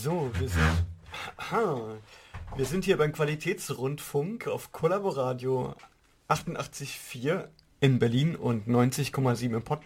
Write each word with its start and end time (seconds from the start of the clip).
So, 0.00 0.30
wir 0.38 0.48
sind, 0.48 0.86
aha, 1.36 1.96
wir 2.56 2.64
sind 2.64 2.84
hier 2.84 2.96
beim 2.96 3.12
Qualitätsrundfunk 3.12 4.48
auf 4.48 4.72
Kollaboradio 4.72 5.74
88.4 6.28 7.48
in 7.80 7.98
Berlin 7.98 8.34
und 8.34 8.66
90,7 8.66 9.54
in, 9.54 9.62
Pot 9.62 9.80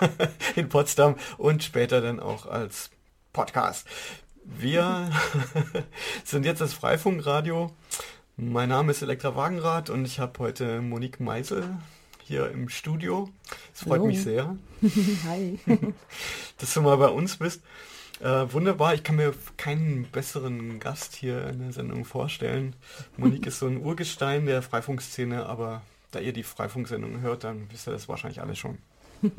in 0.56 0.68
Potsdam 0.68 1.14
und 1.38 1.62
später 1.62 2.00
dann 2.00 2.20
auch 2.20 2.46
als 2.46 2.90
Podcast. 3.32 3.86
Wir 4.44 5.10
sind 6.24 6.44
jetzt 6.44 6.60
das 6.60 6.74
Freifunkradio. 6.74 7.70
Mein 8.36 8.68
Name 8.68 8.90
ist 8.90 9.02
Elektra 9.02 9.36
Wagenrad 9.36 9.88
und 9.88 10.04
ich 10.04 10.18
habe 10.18 10.38
heute 10.40 10.82
Monique 10.82 11.20
Meisel 11.20 11.78
hier 12.24 12.50
im 12.50 12.68
Studio. 12.68 13.30
Es 13.72 13.82
freut 13.82 13.92
Hallo. 14.00 14.06
mich 14.06 14.22
sehr, 14.22 14.56
Hi. 15.26 15.58
dass 16.58 16.74
du 16.74 16.82
mal 16.82 16.96
bei 16.96 17.08
uns 17.08 17.36
bist. 17.36 17.62
Äh, 18.20 18.52
wunderbar, 18.52 18.94
ich 18.94 19.02
kann 19.02 19.16
mir 19.16 19.34
keinen 19.56 20.04
besseren 20.04 20.78
Gast 20.78 21.16
hier 21.16 21.46
in 21.48 21.58
der 21.58 21.72
Sendung 21.72 22.04
vorstellen. 22.04 22.74
Monique 23.16 23.46
ist 23.46 23.58
so 23.58 23.66
ein 23.66 23.82
Urgestein 23.82 24.46
der 24.46 24.62
Freifunkszene, 24.62 25.46
aber 25.46 25.82
da 26.12 26.20
ihr 26.20 26.32
die 26.32 26.44
Freifunksendung 26.44 27.20
hört, 27.20 27.44
dann 27.44 27.66
wisst 27.70 27.88
ihr 27.88 27.92
das 27.92 28.08
wahrscheinlich 28.08 28.40
alle 28.40 28.54
schon. 28.54 28.78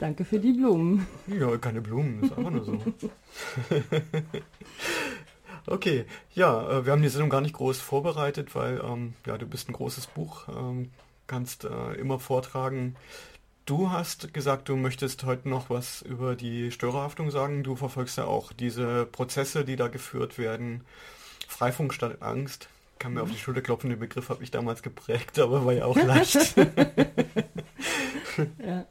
Danke 0.00 0.24
für 0.24 0.38
die 0.38 0.52
Blumen. 0.52 1.06
Ja, 1.26 1.56
keine 1.58 1.80
Blumen, 1.80 2.22
ist 2.22 2.36
einfach 2.36 2.50
nur 2.50 2.64
so. 2.64 2.80
okay, 5.66 6.04
ja, 6.34 6.70
äh, 6.70 6.86
wir 6.86 6.92
haben 6.92 7.02
die 7.02 7.08
Sendung 7.08 7.30
gar 7.30 7.40
nicht 7.40 7.54
groß 7.54 7.80
vorbereitet, 7.80 8.54
weil 8.54 8.80
ähm, 8.84 9.14
ja, 9.26 9.38
du 9.38 9.46
bist 9.46 9.68
ein 9.68 9.72
großes 9.72 10.08
Buch, 10.08 10.48
ähm, 10.48 10.90
kannst 11.26 11.64
äh, 11.64 11.94
immer 11.94 12.18
vortragen. 12.18 12.96
Du 13.68 13.90
hast 13.90 14.32
gesagt, 14.32 14.70
du 14.70 14.76
möchtest 14.76 15.24
heute 15.24 15.46
noch 15.46 15.68
was 15.68 16.00
über 16.00 16.34
die 16.34 16.70
Störerhaftung 16.70 17.30
sagen. 17.30 17.62
Du 17.62 17.76
verfolgst 17.76 18.16
ja 18.16 18.24
auch 18.24 18.54
diese 18.54 19.04
Prozesse, 19.04 19.62
die 19.62 19.76
da 19.76 19.88
geführt 19.88 20.38
werden. 20.38 20.86
Freifunk 21.46 21.92
statt 21.92 22.22
Angst. 22.22 22.70
Kann 22.98 23.12
mir 23.12 23.22
auf 23.22 23.30
die 23.30 23.36
Schulter 23.36 23.60
klopfen, 23.60 23.90
den 23.90 23.98
Begriff 23.98 24.30
habe 24.30 24.42
ich 24.42 24.50
damals 24.50 24.82
geprägt, 24.82 25.38
aber 25.38 25.66
war 25.66 25.74
ja 25.74 25.84
auch 25.84 25.96
leicht. 26.02 26.54
Ja, 28.64 28.86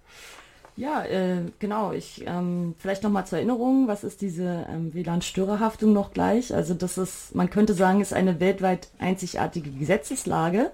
ja 0.75 1.05
äh, 1.05 1.42
genau. 1.58 1.92
Ich 1.94 2.23
ähm, 2.28 2.75
vielleicht 2.78 3.02
noch 3.02 3.09
mal 3.09 3.25
zur 3.25 3.39
Erinnerung, 3.39 3.88
was 3.88 4.03
ist 4.03 4.22
diese 4.22 4.67
ähm, 4.70 4.94
WLAN-Störerhaftung 4.94 5.92
noch 5.92 6.14
gleich? 6.14 6.53
Also 6.53 6.75
das 6.75 7.00
ist, 7.00 7.33
man 7.33 7.50
könnte 7.50 7.73
sagen, 7.73 8.00
ist 8.00 8.14
eine 8.14 8.39
weltweit 8.39 8.89
einzigartige 9.00 9.72
Gesetzeslage, 9.72 10.72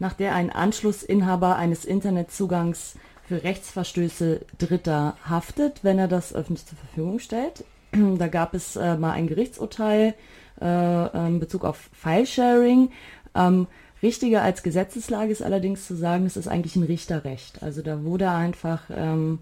nach 0.00 0.14
der 0.14 0.34
ein 0.34 0.50
Anschlussinhaber 0.50 1.54
eines 1.54 1.84
Internetzugangs 1.84 2.96
für 3.26 3.42
Rechtsverstöße 3.42 4.40
Dritter 4.58 5.16
haftet, 5.28 5.82
wenn 5.82 5.98
er 5.98 6.08
das 6.08 6.34
öffentlich 6.34 6.66
zur 6.66 6.78
Verfügung 6.78 7.18
stellt. 7.18 7.64
Da 8.18 8.28
gab 8.28 8.54
es 8.54 8.76
äh, 8.76 8.96
mal 8.96 9.12
ein 9.12 9.26
Gerichtsurteil 9.26 10.14
äh, 10.60 11.26
in 11.26 11.40
Bezug 11.40 11.64
auf 11.64 11.88
File-Sharing. 11.92 12.90
Ähm, 13.34 13.66
richtiger 14.02 14.42
als 14.42 14.62
Gesetzeslage 14.62 15.32
ist 15.32 15.42
allerdings 15.42 15.86
zu 15.86 15.94
sagen, 15.94 16.26
es 16.26 16.36
ist 16.36 16.48
eigentlich 16.48 16.76
ein 16.76 16.82
Richterrecht. 16.82 17.62
Also 17.62 17.82
da 17.82 18.04
wurde 18.04 18.30
einfach 18.30 18.82
ähm, 18.94 19.38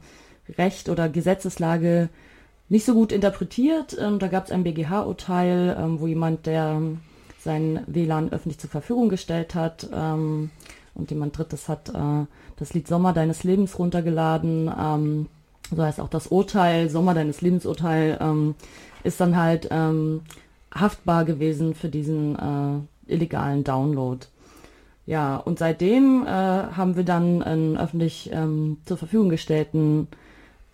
Recht 0.57 0.89
oder 0.89 1.09
Gesetzeslage 1.09 2.09
nicht 2.69 2.85
so 2.85 2.95
gut 2.95 3.13
interpretiert. 3.13 3.97
Ähm, 4.01 4.19
da 4.19 4.29
gab 4.29 4.45
es 4.47 4.53
ein 4.53 4.65
BGH-Urteil, 4.65 5.77
ähm, 5.79 6.01
wo 6.01 6.07
jemand, 6.07 6.47
der 6.47 6.75
ähm, 6.77 7.01
sein 7.39 7.83
WLAN 7.87 8.33
öffentlich 8.33 8.59
zur 8.59 8.71
Verfügung 8.71 9.09
gestellt 9.09 9.55
hat 9.55 9.89
ähm, 9.93 10.51
und 10.95 11.11
jemand 11.11 11.37
Drittes 11.37 11.69
hat 11.69 11.89
äh, 11.89 12.27
das 12.57 12.75
Lied 12.75 12.89
Sommer 12.89 13.13
deines 13.13 13.45
Lebens 13.45 13.79
runtergeladen. 13.79 14.71
Ähm, 14.79 15.27
so 15.75 15.83
heißt 15.83 16.01
auch 16.01 16.09
das 16.09 16.29
Urteil, 16.29 16.91
Sommer 16.91 17.15
deines 17.15 17.41
Lebens 17.41 17.67
Urteil, 17.67 18.19
ähm, 18.21 18.55
ist 19.03 19.21
dann 19.21 19.37
halt 19.37 19.69
ähm, 19.71 20.23
haftbar 20.73 21.25
gewesen 21.25 21.75
für 21.75 21.89
diesen 21.89 22.37
äh, 22.37 23.13
illegalen 23.13 23.65
Download. 23.65 24.27
Ja, 25.07 25.37
und 25.37 25.59
seitdem 25.59 26.25
äh, 26.25 26.29
haben 26.29 26.97
wir 26.97 27.05
dann 27.05 27.43
einen 27.43 27.77
öffentlich 27.77 28.31
ähm, 28.33 28.79
zur 28.87 28.97
Verfügung 28.97 29.29
gestellten 29.29 30.09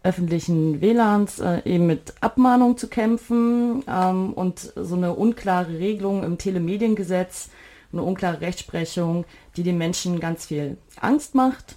öffentlichen 0.02 0.80
WLANs 0.80 1.40
äh, 1.40 1.60
eben 1.64 1.86
mit 1.86 2.14
Abmahnung 2.20 2.78
zu 2.78 2.88
kämpfen 2.88 3.84
ähm, 3.86 4.32
und 4.32 4.72
so 4.74 4.94
eine 4.94 5.12
unklare 5.12 5.78
Regelung 5.78 6.24
im 6.24 6.38
Telemediengesetz, 6.38 7.50
eine 7.92 8.02
unklare 8.02 8.40
Rechtsprechung, 8.40 9.24
die 9.60 9.64
den 9.64 9.76
Menschen 9.76 10.20
ganz 10.20 10.46
viel 10.46 10.78
Angst 10.98 11.34
macht. 11.34 11.76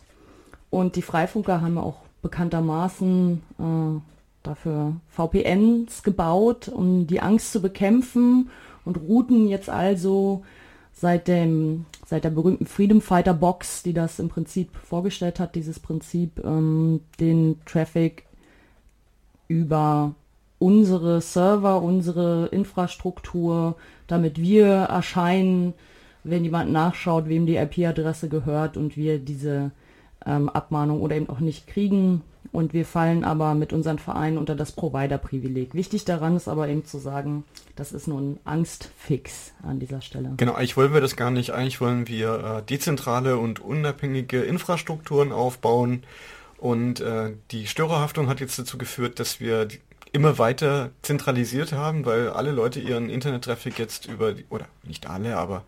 Und 0.69 0.95
die 0.95 1.01
Freifunker 1.01 1.59
haben 1.59 1.77
auch 1.77 1.97
bekanntermaßen 2.21 3.43
äh, 3.59 4.01
dafür 4.41 4.95
VPNs 5.09 6.03
gebaut, 6.03 6.69
um 6.69 7.07
die 7.07 7.19
Angst 7.19 7.51
zu 7.51 7.61
bekämpfen 7.61 8.49
und 8.85 8.97
routen 8.97 9.49
jetzt 9.49 9.69
also 9.69 10.43
seit 10.93 11.27
dem 11.27 11.85
seit 12.05 12.23
der 12.23 12.29
berühmten 12.29 12.65
Freedom 12.65 13.01
Fighter 13.01 13.33
Box, 13.33 13.83
die 13.83 13.93
das 13.93 14.19
im 14.19 14.29
Prinzip 14.29 14.69
vorgestellt 14.77 15.39
hat, 15.39 15.55
dieses 15.55 15.79
Prinzip, 15.79 16.41
ähm, 16.43 17.01
den 17.19 17.59
Traffic 17.65 18.25
über 19.47 20.15
unsere 20.59 21.19
Server, 21.19 21.81
unsere 21.81 22.47
Infrastruktur, 22.47 23.75
damit 24.07 24.39
wir 24.39 24.67
erscheinen, 24.67 25.73
wenn 26.23 26.43
jemand 26.43 26.71
nachschaut, 26.71 27.27
wem 27.27 27.45
die 27.45 27.57
IP-Adresse 27.57 28.29
gehört 28.29 28.77
und 28.77 28.95
wir 28.97 29.19
diese 29.19 29.71
ähm, 30.25 30.49
Abmahnung 30.49 31.01
oder 31.01 31.15
eben 31.15 31.29
auch 31.29 31.39
nicht 31.39 31.67
kriegen. 31.67 32.21
Und 32.51 32.73
wir 32.73 32.85
fallen 32.85 33.23
aber 33.23 33.55
mit 33.55 33.73
unseren 33.73 33.97
Vereinen 33.97 34.37
unter 34.37 34.55
das 34.55 34.73
Provider-Privileg. 34.73 35.73
Wichtig 35.73 36.05
daran 36.05 36.35
ist 36.35 36.47
aber 36.47 36.67
eben 36.67 36.85
zu 36.85 36.99
sagen, 36.99 37.45
das 37.75 37.91
ist 37.91 38.07
nur 38.07 38.21
ein 38.21 38.39
Angstfix 38.43 39.53
an 39.63 39.79
dieser 39.79 40.01
Stelle. 40.01 40.33
Genau, 40.37 40.53
eigentlich 40.53 40.77
wollen 40.77 40.93
wir 40.93 41.01
das 41.01 41.15
gar 41.15 41.31
nicht. 41.31 41.51
Eigentlich 41.51 41.81
wollen 41.81 42.07
wir 42.07 42.59
äh, 42.59 42.63
dezentrale 42.63 43.37
und 43.37 43.59
unabhängige 43.59 44.41
Infrastrukturen 44.41 45.31
aufbauen. 45.31 46.03
Und 46.57 47.01
äh, 47.01 47.31
die 47.49 47.65
Störerhaftung 47.65 48.29
hat 48.29 48.39
jetzt 48.39 48.59
dazu 48.59 48.77
geführt, 48.77 49.19
dass 49.19 49.39
wir 49.39 49.67
immer 50.11 50.37
weiter 50.37 50.91
zentralisiert 51.01 51.73
haben, 51.73 52.05
weil 52.05 52.29
alle 52.29 52.51
Leute 52.51 52.79
ihren 52.79 53.09
Internet-Traffic 53.09 53.79
jetzt 53.79 54.05
über, 54.05 54.33
die, 54.33 54.45
oder 54.49 54.67
nicht 54.83 55.09
alle, 55.09 55.37
aber 55.37 55.63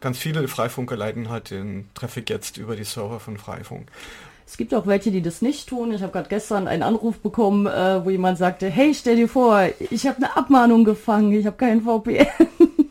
ganz 0.00 0.18
viele 0.18 0.46
Freifunker 0.48 0.96
leiten 0.96 1.28
halt 1.28 1.50
den 1.50 1.88
Traffic 1.94 2.30
jetzt 2.30 2.56
über 2.56 2.76
die 2.76 2.84
Server 2.84 3.20
von 3.20 3.36
Freifunk. 3.36 3.88
Es 4.46 4.56
gibt 4.56 4.74
auch 4.74 4.86
welche, 4.86 5.12
die 5.12 5.22
das 5.22 5.42
nicht 5.42 5.68
tun. 5.68 5.92
Ich 5.92 6.02
habe 6.02 6.12
gerade 6.12 6.28
gestern 6.28 6.66
einen 6.66 6.82
Anruf 6.82 7.20
bekommen, 7.20 7.66
äh, 7.66 8.04
wo 8.04 8.10
jemand 8.10 8.36
sagte, 8.36 8.68
hey, 8.68 8.92
stell 8.94 9.14
dir 9.14 9.28
vor, 9.28 9.68
ich 9.90 10.08
habe 10.08 10.16
eine 10.16 10.36
Abmahnung 10.36 10.84
gefangen, 10.84 11.32
ich 11.32 11.46
habe 11.46 11.56
keinen 11.56 11.82
VPN. 11.82 12.26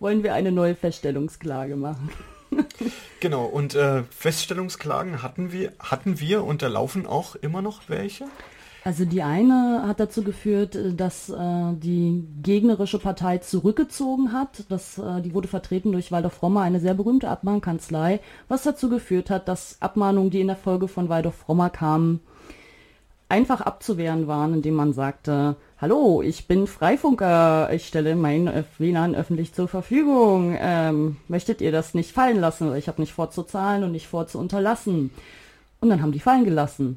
Wollen 0.00 0.22
wir 0.22 0.34
eine 0.34 0.52
neue 0.52 0.74
Feststellungsklage 0.74 1.76
machen? 1.76 2.10
Genau, 3.20 3.46
und 3.46 3.74
äh, 3.74 4.04
Feststellungsklagen 4.04 5.24
hatten 5.24 5.50
wir, 5.50 5.72
hatten 5.80 6.20
wir 6.20 6.44
und 6.44 6.62
da 6.62 6.68
laufen 6.68 7.04
auch 7.04 7.34
immer 7.34 7.62
noch 7.62 7.82
welche? 7.88 8.26
Also 8.88 9.04
die 9.04 9.22
eine 9.22 9.82
hat 9.86 10.00
dazu 10.00 10.24
geführt, 10.24 10.74
äh, 10.74 10.94
dass 10.94 11.28
äh, 11.28 11.74
die 11.74 12.26
gegnerische 12.42 12.98
Partei 12.98 13.36
zurückgezogen 13.36 14.32
hat. 14.32 14.64
Das, 14.70 14.96
äh, 14.96 15.20
die 15.20 15.34
wurde 15.34 15.46
vertreten 15.46 15.92
durch 15.92 16.10
Waldorf 16.10 16.40
Rommer, 16.40 16.62
eine 16.62 16.80
sehr 16.80 16.94
berühmte 16.94 17.28
Abmahnkanzlei, 17.28 18.20
was 18.48 18.62
dazu 18.62 18.88
geführt 18.88 19.28
hat, 19.28 19.46
dass 19.46 19.76
Abmahnungen, 19.80 20.30
die 20.30 20.40
in 20.40 20.46
der 20.46 20.56
Folge 20.56 20.88
von 20.88 21.10
Waldorf 21.10 21.46
Rommer 21.50 21.68
kamen, 21.68 22.20
einfach 23.28 23.60
abzuwehren 23.60 24.26
waren, 24.26 24.54
indem 24.54 24.72
man 24.72 24.94
sagte, 24.94 25.56
hallo, 25.78 26.22
ich 26.22 26.48
bin 26.48 26.66
Freifunker, 26.66 27.70
ich 27.70 27.86
stelle 27.86 28.16
mein 28.16 28.46
äh, 28.46 28.64
WLAN 28.78 29.14
öffentlich 29.14 29.52
zur 29.52 29.68
Verfügung. 29.68 30.56
Ähm, 30.58 31.16
möchtet 31.28 31.60
ihr 31.60 31.72
das 31.72 31.92
nicht 31.92 32.12
fallen 32.12 32.40
lassen? 32.40 32.74
Ich 32.74 32.88
habe 32.88 33.02
nicht 33.02 33.12
vor 33.12 33.30
zu 33.30 33.42
zahlen 33.42 33.84
und 33.84 33.92
nicht 33.92 34.06
vor 34.06 34.28
zu 34.28 34.38
unterlassen. 34.38 35.10
Und 35.80 35.90
dann 35.90 36.00
haben 36.00 36.12
die 36.12 36.20
fallen 36.20 36.46
gelassen. 36.46 36.96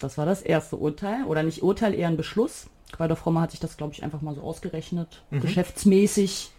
Das 0.00 0.18
war 0.18 0.26
das 0.26 0.42
erste 0.42 0.76
Urteil. 0.76 1.24
Oder 1.24 1.42
nicht 1.42 1.62
Urteil, 1.62 1.94
eher 1.94 2.08
ein 2.08 2.16
Beschluss. 2.16 2.66
Waldorf 2.98 3.24
Rommer 3.24 3.42
hat 3.42 3.52
sich 3.52 3.60
das, 3.60 3.76
glaube 3.76 3.92
ich, 3.92 4.02
einfach 4.02 4.20
mal 4.20 4.34
so 4.34 4.42
ausgerechnet. 4.42 5.22
Geschäftsmäßig. 5.30 6.50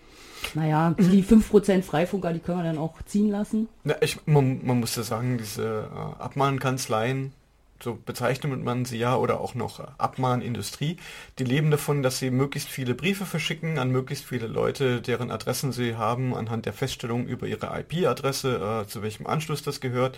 Naja, 0.53 0.95
die 0.97 1.23
5% 1.23 1.83
Freifunker, 1.83 2.33
die 2.33 2.39
können 2.39 2.59
wir 2.59 2.63
dann 2.63 2.77
auch 2.77 3.01
ziehen 3.03 3.29
lassen. 3.29 3.67
Na, 3.83 3.95
ich, 4.01 4.17
man, 4.25 4.65
man 4.65 4.79
muss 4.79 4.95
ja 4.95 5.03
sagen, 5.03 5.37
diese 5.37 5.89
äh, 5.91 6.21
Abmahnkanzleien, 6.21 7.33
so 7.81 7.97
bezeichnet 8.03 8.63
man 8.63 8.85
sie 8.85 8.97
ja, 8.97 9.15
oder 9.15 9.39
auch 9.39 9.55
noch 9.55 9.79
äh, 9.79 9.83
Abmahnindustrie, 9.97 10.97
die 11.39 11.43
leben 11.43 11.71
davon, 11.71 12.03
dass 12.03 12.19
sie 12.19 12.31
möglichst 12.31 12.69
viele 12.69 12.95
Briefe 12.95 13.25
verschicken 13.25 13.79
an 13.79 13.91
möglichst 13.91 14.25
viele 14.25 14.47
Leute, 14.47 15.01
deren 15.01 15.31
Adressen 15.31 15.71
sie 15.71 15.95
haben, 15.95 16.35
anhand 16.35 16.65
der 16.65 16.73
Feststellung 16.73 17.27
über 17.27 17.47
ihre 17.47 17.67
IP-Adresse, 17.79 18.83
äh, 18.83 18.87
zu 18.87 19.01
welchem 19.01 19.27
Anschluss 19.27 19.61
das 19.63 19.79
gehört. 19.79 20.17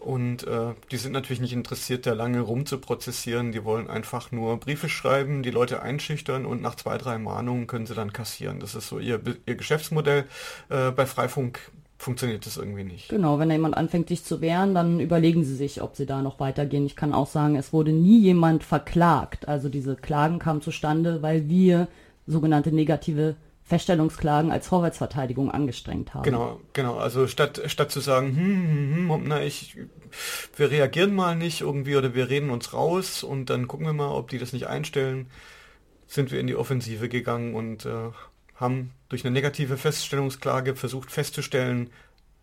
Und 0.00 0.46
äh, 0.46 0.72
die 0.90 0.96
sind 0.96 1.12
natürlich 1.12 1.40
nicht 1.40 1.52
interessiert, 1.52 2.06
da 2.06 2.14
lange 2.14 2.40
rumzuprozessieren. 2.40 3.52
Die 3.52 3.64
wollen 3.64 3.88
einfach 3.88 4.32
nur 4.32 4.58
Briefe 4.58 4.88
schreiben, 4.88 5.42
die 5.42 5.50
Leute 5.50 5.82
einschüchtern 5.82 6.46
und 6.46 6.62
nach 6.62 6.74
zwei, 6.74 6.96
drei 6.96 7.18
Mahnungen 7.18 7.66
können 7.66 7.84
sie 7.84 7.94
dann 7.94 8.12
kassieren. 8.12 8.60
Das 8.60 8.74
ist 8.74 8.88
so 8.88 8.98
ihr, 8.98 9.20
ihr 9.44 9.56
Geschäftsmodell. 9.56 10.24
Äh, 10.70 10.90
bei 10.92 11.04
Freifunk 11.04 11.60
funktioniert 11.98 12.46
das 12.46 12.56
irgendwie 12.56 12.84
nicht. 12.84 13.10
Genau, 13.10 13.38
wenn 13.38 13.50
da 13.50 13.54
jemand 13.54 13.76
anfängt, 13.76 14.08
sich 14.08 14.24
zu 14.24 14.40
wehren, 14.40 14.74
dann 14.74 15.00
überlegen 15.00 15.44
sie 15.44 15.54
sich, 15.54 15.82
ob 15.82 15.96
sie 15.96 16.06
da 16.06 16.22
noch 16.22 16.40
weitergehen. 16.40 16.86
Ich 16.86 16.96
kann 16.96 17.12
auch 17.12 17.26
sagen, 17.26 17.56
es 17.56 17.74
wurde 17.74 17.92
nie 17.92 18.20
jemand 18.20 18.64
verklagt. 18.64 19.48
Also 19.48 19.68
diese 19.68 19.96
Klagen 19.96 20.38
kamen 20.38 20.62
zustande, 20.62 21.20
weil 21.20 21.48
wir 21.50 21.88
sogenannte 22.26 22.72
negative 22.72 23.36
Feststellungsklagen 23.70 24.50
als 24.50 24.66
Vorwärtsverteidigung 24.66 25.48
angestrengt 25.48 26.12
haben. 26.12 26.24
Genau, 26.24 26.60
genau. 26.72 26.96
Also 26.96 27.28
statt, 27.28 27.62
statt 27.66 27.92
zu 27.92 28.00
sagen, 28.00 28.36
hm, 28.36 29.06
hm, 29.06 29.10
hm, 29.14 29.24
na, 29.28 29.42
ich, 29.42 29.76
wir 30.56 30.72
reagieren 30.72 31.14
mal 31.14 31.36
nicht 31.36 31.60
irgendwie 31.60 31.94
oder 31.94 32.12
wir 32.12 32.28
reden 32.28 32.50
uns 32.50 32.72
raus 32.72 33.22
und 33.22 33.48
dann 33.48 33.68
gucken 33.68 33.86
wir 33.86 33.92
mal, 33.92 34.10
ob 34.10 34.28
die 34.28 34.38
das 34.38 34.52
nicht 34.52 34.66
einstellen, 34.66 35.28
sind 36.08 36.32
wir 36.32 36.40
in 36.40 36.48
die 36.48 36.56
Offensive 36.56 37.08
gegangen 37.08 37.54
und 37.54 37.86
äh, 37.86 38.10
haben 38.56 38.90
durch 39.08 39.24
eine 39.24 39.32
negative 39.32 39.76
Feststellungsklage 39.76 40.74
versucht 40.74 41.12
festzustellen, 41.12 41.90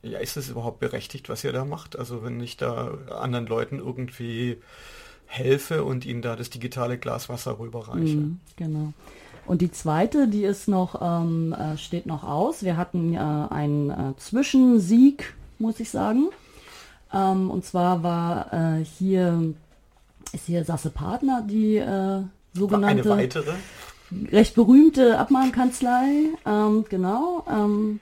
ja, 0.04 0.20
ist 0.20 0.38
es 0.38 0.48
überhaupt 0.48 0.80
berechtigt, 0.80 1.28
was 1.28 1.44
ihr 1.44 1.52
da 1.52 1.66
macht? 1.66 2.00
Also 2.00 2.24
wenn 2.24 2.40
ich 2.40 2.56
da 2.56 2.98
anderen 3.10 3.48
Leuten 3.48 3.80
irgendwie 3.80 4.62
helfe 5.26 5.84
und 5.84 6.06
ihnen 6.06 6.22
da 6.22 6.38
das 6.38 6.50
digitale 6.50 6.98
Glas 6.98 7.28
Wasser 7.28 7.60
rüberreiche. 7.60 8.16
Mm, 8.16 8.40
genau. 8.56 8.94
Und 9.48 9.62
die 9.62 9.72
zweite, 9.72 10.28
die 10.28 10.44
ist 10.44 10.68
noch, 10.68 11.02
ähm, 11.02 11.54
äh, 11.54 11.78
steht 11.78 12.06
noch 12.06 12.24
aus. 12.26 12.64
Wir 12.64 12.76
hatten 12.76 13.14
äh, 13.14 13.18
einen 13.18 13.90
äh, 13.90 14.18
Zwischensieg, 14.18 15.34
muss 15.58 15.80
ich 15.80 15.90
sagen. 15.90 16.30
Ähm, 17.14 17.50
und 17.50 17.64
zwar 17.64 18.04
war 18.04 18.54
äh, 18.54 18.84
hier, 18.84 19.54
ist 20.34 20.46
hier 20.46 20.66
Sasse 20.66 20.90
Partner, 20.90 21.44
die 21.48 21.78
äh, 21.78 22.24
sogenannte... 22.54 23.14
Eine 23.14 23.24
weitere? 23.24 23.54
Recht 24.32 24.56
berühmte 24.56 25.18
Abmahnkanzlei, 25.18 26.30
ähm, 26.46 26.86
genau. 26.90 27.44
Ähm, 27.50 28.00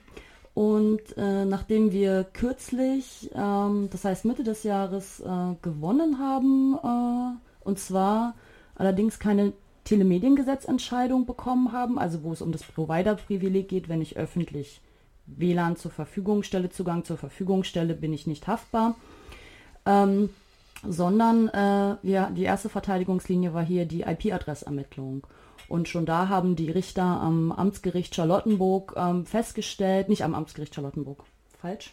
und 0.54 1.00
äh, 1.16 1.44
nachdem 1.44 1.92
wir 1.92 2.24
kürzlich, 2.32 3.30
ähm, 3.34 3.88
das 3.90 4.04
heißt 4.04 4.24
Mitte 4.24 4.42
des 4.42 4.62
Jahres, 4.62 5.22
gewonnen 5.62 6.18
haben, 6.18 6.76
und 7.62 7.78
zwar 7.78 8.34
allerdings 8.76 9.18
keine 9.18 9.52
Telemediengesetzentscheidung 9.86 11.26
bekommen 11.26 11.72
haben, 11.72 11.98
also 11.98 12.22
wo 12.22 12.32
es 12.32 12.42
um 12.42 12.52
das 12.52 12.62
Provider-Privileg 12.64 13.68
geht, 13.68 13.88
wenn 13.88 14.02
ich 14.02 14.16
öffentlich 14.16 14.82
WLAN 15.26 15.76
zur 15.76 15.90
Verfügung 15.90 16.42
stelle, 16.42 16.70
Zugang 16.70 17.04
zur 17.04 17.16
Verfügung 17.16 17.64
stelle, 17.64 17.94
bin 17.94 18.12
ich 18.12 18.26
nicht 18.26 18.46
haftbar. 18.46 18.96
Ähm, 19.86 20.30
sondern 20.86 21.48
äh, 21.48 21.96
ja, 22.02 22.30
die 22.30 22.42
erste 22.42 22.68
Verteidigungslinie 22.68 23.54
war 23.54 23.64
hier 23.64 23.86
die 23.86 24.02
IP-Adressermittlung. 24.02 25.26
Und 25.68 25.88
schon 25.88 26.06
da 26.06 26.28
haben 26.28 26.54
die 26.54 26.70
Richter 26.70 27.02
am 27.02 27.50
Amtsgericht 27.50 28.14
Charlottenburg 28.14 28.94
ähm, 28.96 29.24
festgestellt, 29.24 30.08
nicht 30.08 30.22
am 30.22 30.34
Amtsgericht 30.34 30.74
Charlottenburg, 30.74 31.24
falsch. 31.60 31.92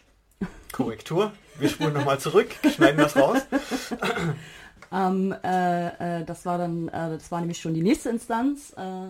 Korrektur, 0.72 1.32
wir 1.58 1.68
spulen 1.68 1.94
nochmal 1.94 2.18
zurück, 2.18 2.48
schneiden 2.74 2.98
das 2.98 3.16
raus. 3.16 3.38
Ähm, 4.94 5.34
äh, 5.42 6.20
äh, 6.20 6.24
das 6.24 6.46
war 6.46 6.58
dann, 6.58 6.88
äh, 6.88 7.10
das 7.10 7.30
war 7.32 7.40
nämlich 7.40 7.60
schon 7.60 7.74
die 7.74 7.82
nächste 7.82 8.10
Instanz. 8.10 8.72
Äh, 8.76 9.08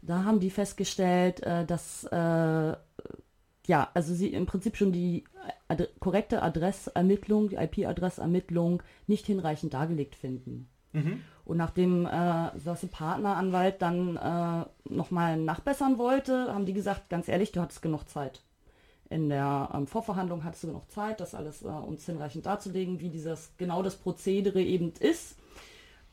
da 0.00 0.24
haben 0.24 0.38
die 0.38 0.50
festgestellt, 0.50 1.42
äh, 1.42 1.66
dass 1.66 2.04
äh, 2.04 2.76
ja, 3.66 3.90
also 3.92 4.14
sie 4.14 4.32
im 4.32 4.46
Prinzip 4.46 4.76
schon 4.76 4.92
die 4.92 5.24
ad 5.66 5.88
korrekte 6.00 6.42
Adressermittlung, 6.42 7.48
die 7.48 7.56
IP-Adressermittlung 7.56 8.82
nicht 9.06 9.26
hinreichend 9.26 9.74
dargelegt 9.74 10.14
finden. 10.14 10.68
Mhm. 10.92 11.20
Und 11.44 11.56
nachdem 11.56 12.06
äh, 12.06 12.58
Sasse 12.58 12.86
Partneranwalt 12.86 13.82
dann 13.82 14.16
äh, 14.16 14.64
nochmal 14.88 15.36
nachbessern 15.36 15.98
wollte, 15.98 16.54
haben 16.54 16.64
die 16.64 16.72
gesagt, 16.72 17.10
ganz 17.10 17.28
ehrlich, 17.28 17.52
du 17.52 17.60
hattest 17.60 17.82
genug 17.82 18.08
Zeit 18.08 18.40
in 19.10 19.28
der 19.28 19.70
ähm, 19.72 19.86
Vorverhandlung 19.86 20.44
hattest 20.44 20.64
du 20.64 20.68
noch 20.68 20.86
Zeit, 20.88 21.20
das 21.20 21.34
alles 21.34 21.62
äh, 21.62 21.68
uns 21.68 22.04
hinreichend 22.04 22.46
darzulegen, 22.46 23.00
wie 23.00 23.08
dieses 23.08 23.52
genau 23.56 23.82
das 23.82 23.96
Prozedere 23.96 24.62
eben 24.62 24.92
ist. 25.00 25.36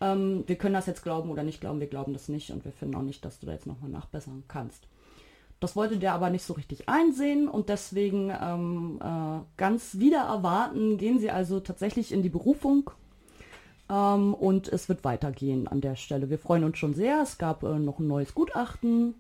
Ähm, 0.02 0.44
wir 0.48 0.56
können 0.56 0.74
das 0.74 0.86
jetzt 0.86 1.04
glauben 1.04 1.30
oder 1.30 1.44
nicht 1.44 1.62
glauben, 1.62 1.80
wir 1.80 1.88
glauben 1.88 2.14
das 2.14 2.30
nicht 2.30 2.52
und 2.52 2.64
wir 2.66 2.72
finden 2.72 2.96
auch 2.96 3.02
nicht, 3.02 3.24
dass 3.26 3.40
du 3.40 3.46
da 3.46 3.54
jetzt 3.54 3.68
nochmal 3.68 3.90
nachbessern 3.90 4.44
kannst. 4.48 4.88
Das 5.60 5.76
wollte 5.76 5.98
der 5.98 6.14
aber 6.14 6.30
nicht 6.30 6.44
so 6.44 6.54
richtig 6.54 6.90
einsehen 6.90 7.48
und 7.48 7.70
deswegen 7.70 8.30
ähm, 8.30 9.00
äh, 9.02 9.40
ganz 9.58 9.98
wieder 10.00 10.24
erwarten, 10.24 10.98
gehen 10.98 11.20
sie 11.20 11.32
also 11.32 11.60
tatsächlich 11.60 12.12
in 12.12 12.24
die 12.24 12.30
Berufung 12.30 12.92
ähm, 13.90 14.34
und 14.34 14.68
es 14.68 14.90
wird 14.90 15.04
weitergehen 15.04 15.68
an 15.68 15.82
der 15.82 15.96
Stelle. 15.96 16.30
Wir 16.30 16.40
freuen 16.40 16.66
uns 16.66 16.78
schon 16.78 16.94
sehr. 16.94 17.22
Es 17.22 17.38
gab 17.38 17.64
äh, 17.64 17.80
noch 17.80 18.00
ein 18.00 18.08
neues 18.08 18.34
Gutachten 18.36 19.16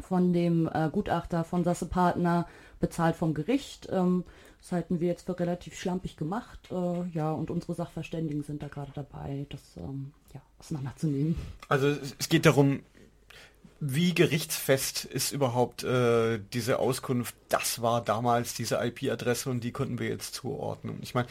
von 0.00 0.32
dem 0.32 0.68
äh, 0.72 0.88
Gutachter 0.90 1.44
von 1.44 1.64
Sasse 1.64 1.86
Partner 1.86 2.46
bezahlt 2.82 3.16
vom 3.16 3.32
Gericht. 3.32 3.88
Ähm, 3.90 4.24
das 4.60 4.72
halten 4.72 5.00
wir 5.00 5.08
jetzt 5.08 5.24
für 5.24 5.38
relativ 5.40 5.78
schlampig 5.78 6.18
gemacht. 6.18 6.68
Äh, 6.70 7.08
ja, 7.14 7.32
und 7.32 7.50
unsere 7.50 7.74
Sachverständigen 7.74 8.42
sind 8.42 8.62
da 8.62 8.68
gerade 8.68 8.92
dabei, 8.94 9.46
das 9.48 9.60
ähm, 9.78 10.12
ja, 10.34 10.42
auseinanderzunehmen. 10.58 11.36
Also 11.70 11.88
es 11.88 12.28
geht 12.28 12.44
darum, 12.44 12.80
wie 13.84 14.14
gerichtsfest 14.14 15.04
ist 15.04 15.32
überhaupt 15.32 15.82
äh, 15.82 16.38
diese 16.52 16.78
Auskunft, 16.78 17.34
das 17.48 17.82
war 17.82 18.00
damals 18.00 18.54
diese 18.54 18.76
IP-Adresse 18.76 19.50
und 19.50 19.64
die 19.64 19.72
konnten 19.72 19.98
wir 19.98 20.08
jetzt 20.08 20.34
zuordnen. 20.34 21.00
Ich 21.02 21.14
meine, 21.14 21.26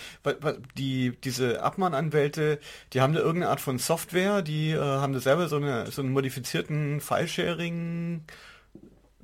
die, 0.78 1.16
diese 1.24 1.64
Abmahnanwälte, 1.64 2.60
die 2.92 3.00
haben 3.00 3.14
da 3.14 3.22
irgendeine 3.22 3.52
Art 3.52 3.62
von 3.62 3.78
Software, 3.78 4.42
die 4.42 4.72
äh, 4.72 4.80
haben 4.80 5.14
da 5.14 5.22
selber 5.22 5.48
so, 5.48 5.56
eine, 5.56 5.90
so 5.92 6.02
einen 6.02 6.12
modifizierten 6.12 7.00
File-Sharing- 7.00 8.24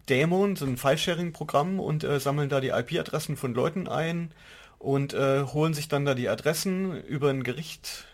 Dämon, 0.10 0.56
so 0.56 0.66
ein 0.66 0.78
File-Sharing-Programm 0.78 1.80
und 1.80 2.04
äh, 2.04 2.20
sammeln 2.20 2.50
da 2.50 2.62
die 2.62 2.70
IP-Adressen 2.70 3.38
von 3.38 3.54
Leuten 3.54 3.88
ein 3.88 4.32
und 4.80 5.14
äh, 5.14 5.44
holen 5.44 5.74
sich 5.74 5.88
dann 5.88 6.06
da 6.06 6.14
die 6.14 6.30
Adressen 6.30 7.02
über 7.04 7.30
ein 7.30 7.44
Gericht, 7.44 8.06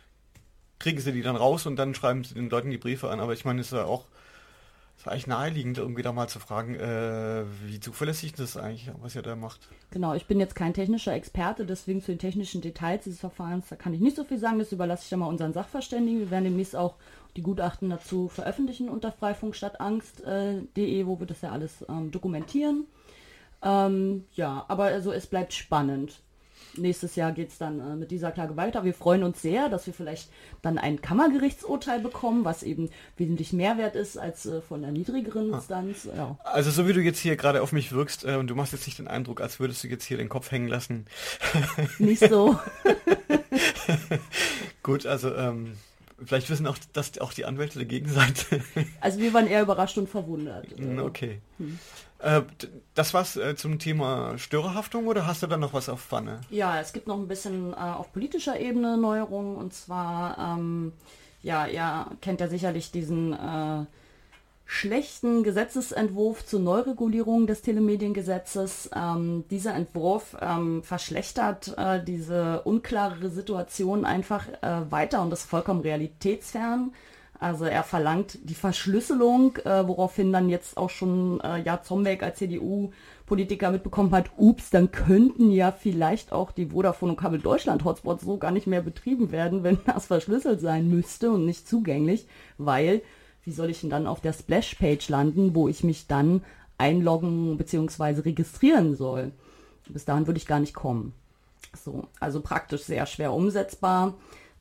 kriegen 0.79 0.99
sie 0.99 1.11
die 1.11 1.21
dann 1.21 1.35
raus 1.35 1.65
und 1.65 1.75
dann 1.75 1.93
schreiben 1.93 2.23
sie 2.23 2.35
den 2.35 2.49
Leuten 2.49 2.71
die 2.71 2.77
Briefe 2.77 3.09
an. 3.09 3.19
Aber 3.19 3.33
ich 3.33 3.45
meine, 3.45 3.61
es 3.61 3.67
ist 3.67 3.73
ja 3.73 3.85
auch 3.85 4.05
ist 4.97 5.07
eigentlich 5.07 5.27
naheliegend, 5.27 5.77
irgendwie 5.77 6.01
da 6.01 6.13
mal 6.13 6.27
zu 6.27 6.39
fragen, 6.39 6.75
äh, 6.75 7.43
wie 7.65 7.79
zuverlässig 7.79 8.33
das 8.33 8.57
eigentlich, 8.57 8.89
was 9.01 9.15
ihr 9.15 9.21
da 9.21 9.35
macht. 9.35 9.67
Genau, 9.91 10.13
ich 10.13 10.27
bin 10.27 10.39
jetzt 10.39 10.55
kein 10.55 10.73
technischer 10.73 11.13
Experte, 11.13 11.65
deswegen 11.65 12.01
zu 12.01 12.11
den 12.11 12.19
technischen 12.19 12.61
Details 12.61 13.03
dieses 13.03 13.19
Verfahrens, 13.19 13.67
da 13.69 13.75
kann 13.75 13.93
ich 13.93 13.99
nicht 13.99 14.15
so 14.15 14.23
viel 14.23 14.37
sagen, 14.37 14.59
das 14.59 14.71
überlasse 14.71 15.03
ich 15.03 15.09
dann 15.09 15.19
mal 15.19 15.27
unseren 15.27 15.53
Sachverständigen. 15.53 16.21
Wir 16.21 16.31
werden 16.31 16.45
demnächst 16.45 16.75
auch 16.75 16.95
die 17.35 17.41
Gutachten 17.41 17.89
dazu 17.89 18.27
veröffentlichen 18.27 18.89
unter 18.89 19.11
freifunkstadtangst.de, 19.11 20.67
äh, 20.75 21.07
wo 21.07 21.19
wir 21.19 21.27
das 21.27 21.41
ja 21.41 21.51
alles 21.51 21.85
ähm, 21.89 22.11
dokumentieren. 22.11 22.85
Ähm, 23.63 24.25
ja, 24.33 24.65
aber 24.67 24.85
also 24.85 25.11
es 25.11 25.27
bleibt 25.27 25.53
spannend. 25.53 26.19
Nächstes 26.75 27.15
Jahr 27.15 27.31
geht 27.31 27.49
es 27.49 27.57
dann 27.57 27.79
äh, 27.79 27.95
mit 27.95 28.09
dieser 28.09 28.31
Klage 28.31 28.57
weiter. 28.57 28.83
Wir 28.83 28.95
freuen 28.95 29.23
uns 29.23 29.41
sehr, 29.41 29.69
dass 29.69 29.85
wir 29.85 29.93
vielleicht 29.93 30.29
dann 30.61 30.77
ein 30.79 31.01
Kammergerichtsurteil 31.01 31.99
bekommen, 31.99 32.45
was 32.45 32.63
eben 32.63 32.89
wesentlich 33.15 33.53
mehr 33.53 33.77
wert 33.77 33.95
ist 33.95 34.17
als 34.17 34.45
äh, 34.45 34.61
von 34.61 34.81
der 34.81 34.91
niedrigeren 34.91 35.53
ah. 35.53 35.57
Instanz. 35.57 36.07
Ja. 36.15 36.37
Also 36.43 36.71
so 36.71 36.87
wie 36.87 36.93
du 36.93 37.01
jetzt 37.01 37.19
hier 37.19 37.35
gerade 37.35 37.61
auf 37.61 37.73
mich 37.73 37.91
wirkst 37.91 38.25
äh, 38.25 38.35
und 38.35 38.47
du 38.47 38.55
machst 38.55 38.73
jetzt 38.73 38.87
nicht 38.87 38.97
den 38.97 39.07
Eindruck, 39.07 39.39
als 39.39 39.59
würdest 39.59 39.83
du 39.83 39.87
jetzt 39.87 40.05
hier 40.05 40.17
den 40.17 40.29
Kopf 40.29 40.51
hängen 40.51 40.67
lassen. 40.67 41.05
Nicht 41.99 42.27
so. 42.27 42.59
Gut, 44.83 45.05
also 45.05 45.33
ähm, 45.35 45.73
Vielleicht 46.25 46.49
wissen 46.49 46.67
auch 46.67 46.77
das 46.93 47.19
auch 47.19 47.33
die 47.33 47.45
Anwälte 47.45 47.79
der 47.79 47.87
Gegenseite. 47.87 48.61
Also 49.01 49.19
wir 49.19 49.33
waren 49.33 49.47
eher 49.47 49.61
überrascht 49.61 49.97
und 49.97 50.09
verwundert. 50.09 50.67
Hm, 50.77 50.99
okay. 50.99 51.41
Hm. 51.57 51.77
Äh, 52.19 52.41
das 52.93 53.13
war's 53.13 53.35
äh, 53.35 53.55
zum 53.55 53.79
Thema 53.79 54.37
Störerhaftung 54.37 55.07
oder 55.07 55.27
hast 55.27 55.43
du 55.43 55.47
da 55.47 55.57
noch 55.57 55.73
was 55.73 55.89
auf 55.89 56.01
Pfanne? 56.01 56.41
Ja, 56.49 56.79
es 56.79 56.93
gibt 56.93 57.07
noch 57.07 57.17
ein 57.17 57.27
bisschen 57.27 57.73
äh, 57.73 57.75
auf 57.75 58.13
politischer 58.13 58.59
Ebene 58.59 58.97
Neuerungen 58.97 59.57
und 59.57 59.73
zwar, 59.73 60.37
ähm, 60.37 60.93
ja, 61.41 61.67
ihr 61.67 62.07
kennt 62.21 62.39
ja 62.39 62.47
sicherlich 62.47 62.91
diesen 62.91 63.33
äh, 63.33 63.85
schlechten 64.73 65.43
Gesetzesentwurf 65.43 66.47
zur 66.47 66.59
Neuregulierung 66.59 67.45
des 67.45 67.61
Telemediengesetzes. 67.61 68.89
Ähm, 68.95 69.43
dieser 69.51 69.75
Entwurf 69.75 70.35
ähm, 70.41 70.81
verschlechtert 70.81 71.77
äh, 71.77 72.03
diese 72.03 72.61
unklare 72.63 73.29
Situation 73.29 74.03
einfach 74.03 74.47
äh, 74.61 74.91
weiter 74.91 75.21
und 75.21 75.31
ist 75.31 75.43
vollkommen 75.43 75.81
realitätsfern. 75.81 76.91
Also 77.39 77.65
er 77.65 77.83
verlangt 77.83 78.39
die 78.49 78.55
Verschlüsselung, 78.55 79.57
äh, 79.57 79.87
woraufhin 79.87 80.33
dann 80.33 80.49
jetzt 80.49 80.75
auch 80.75 80.89
schon 80.89 81.39
äh, 81.41 81.61
ja 81.61 81.83
Zombeck 81.83 82.23
als 82.23 82.39
CDU-Politiker 82.39 83.69
mitbekommen 83.69 84.11
hat, 84.11 84.31
ups, 84.37 84.71
dann 84.71 84.91
könnten 84.91 85.51
ja 85.51 85.71
vielleicht 85.71 86.31
auch 86.31 86.51
die 86.51 86.67
Vodafone 86.67 87.11
und 87.11 87.19
Kabel 87.19 87.39
Deutschland 87.39 87.83
Hotspots 87.83 88.23
so 88.25 88.37
gar 88.37 88.51
nicht 88.51 88.65
mehr 88.65 88.81
betrieben 88.81 89.31
werden, 89.31 89.63
wenn 89.63 89.77
das 89.85 90.07
verschlüsselt 90.07 90.61
sein 90.61 90.89
müsste 90.89 91.29
und 91.29 91.45
nicht 91.45 91.67
zugänglich, 91.67 92.25
weil 92.57 93.03
wie 93.45 93.51
soll 93.51 93.69
ich 93.69 93.81
denn 93.81 93.89
dann 93.89 94.07
auf 94.07 94.21
der 94.21 94.33
Splash-Page 94.33 95.09
landen, 95.09 95.55
wo 95.55 95.67
ich 95.67 95.83
mich 95.83 96.07
dann 96.07 96.43
einloggen 96.77 97.57
bzw. 97.57 98.21
registrieren 98.21 98.95
soll? 98.95 99.31
Bis 99.87 100.05
dahin 100.05 100.27
würde 100.27 100.37
ich 100.37 100.47
gar 100.47 100.59
nicht 100.59 100.73
kommen. 100.73 101.13
So, 101.75 102.07
also 102.19 102.41
praktisch 102.41 102.83
sehr 102.83 103.05
schwer 103.05 103.33
umsetzbar. 103.33 104.13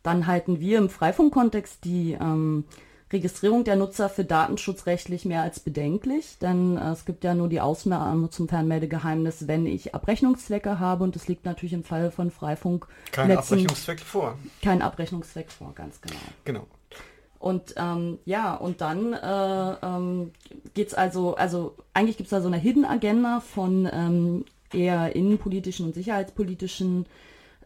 Dann 0.03 0.27
halten 0.27 0.59
wir 0.59 0.79
im 0.79 0.89
Freifunk-Kontext 0.89 1.85
die 1.85 2.17
ähm, 2.21 2.65
Registrierung 3.13 3.65
der 3.65 3.77
Nutzer 3.77 4.09
für 4.09 4.25
datenschutzrechtlich 4.25 5.25
mehr 5.25 5.43
als 5.43 5.61
bedenklich, 5.61 6.39
denn 6.41 6.77
äh, 6.77 6.91
es 6.91 7.05
gibt 7.05 7.25
ja 7.25 7.35
nur 7.35 7.49
die 7.49 7.61
Ausnahme 7.61 8.31
zum 8.31 8.49
Fernmeldegeheimnis, 8.49 9.47
wenn 9.47 9.67
ich 9.67 9.95
Abrechnungszwecke 9.95 10.81
habe 10.81 11.05
und 11.05 11.15
es 11.15 11.29
liegt 11.29 11.45
natürlich 11.45 11.75
im 11.75 11.85
Fall 11.85 12.11
von 12.11 12.31
Freifunk 12.31 12.87
kein 13.13 13.31
Abrechnungszweck 13.31 14.01
vor. 14.01 14.39
Kein 14.63 14.83
Abrechnungszweck 14.83 15.51
vor, 15.53 15.73
ganz 15.75 16.01
genau. 16.01 16.21
Genau. 16.45 16.67
Und 17.43 17.75
ähm, 17.77 18.19
ja, 18.25 18.55
und 18.55 18.81
dann 18.81 19.15
äh, 19.15 19.75
ähm, 19.83 20.31
geht 20.75 20.97
also, 20.97 21.35
also 21.35 21.75
eigentlich 21.93 22.17
gibt 22.17 22.29
es 22.29 22.31
da 22.31 22.41
so 22.41 22.47
eine 22.47 22.57
Hidden 22.57 22.85
Agenda 22.85 23.41
von 23.41 23.89
ähm, 23.93 24.45
eher 24.73 25.17
innenpolitischen 25.17 25.87
und 25.87 25.95
sicherheitspolitischen 25.95 27.07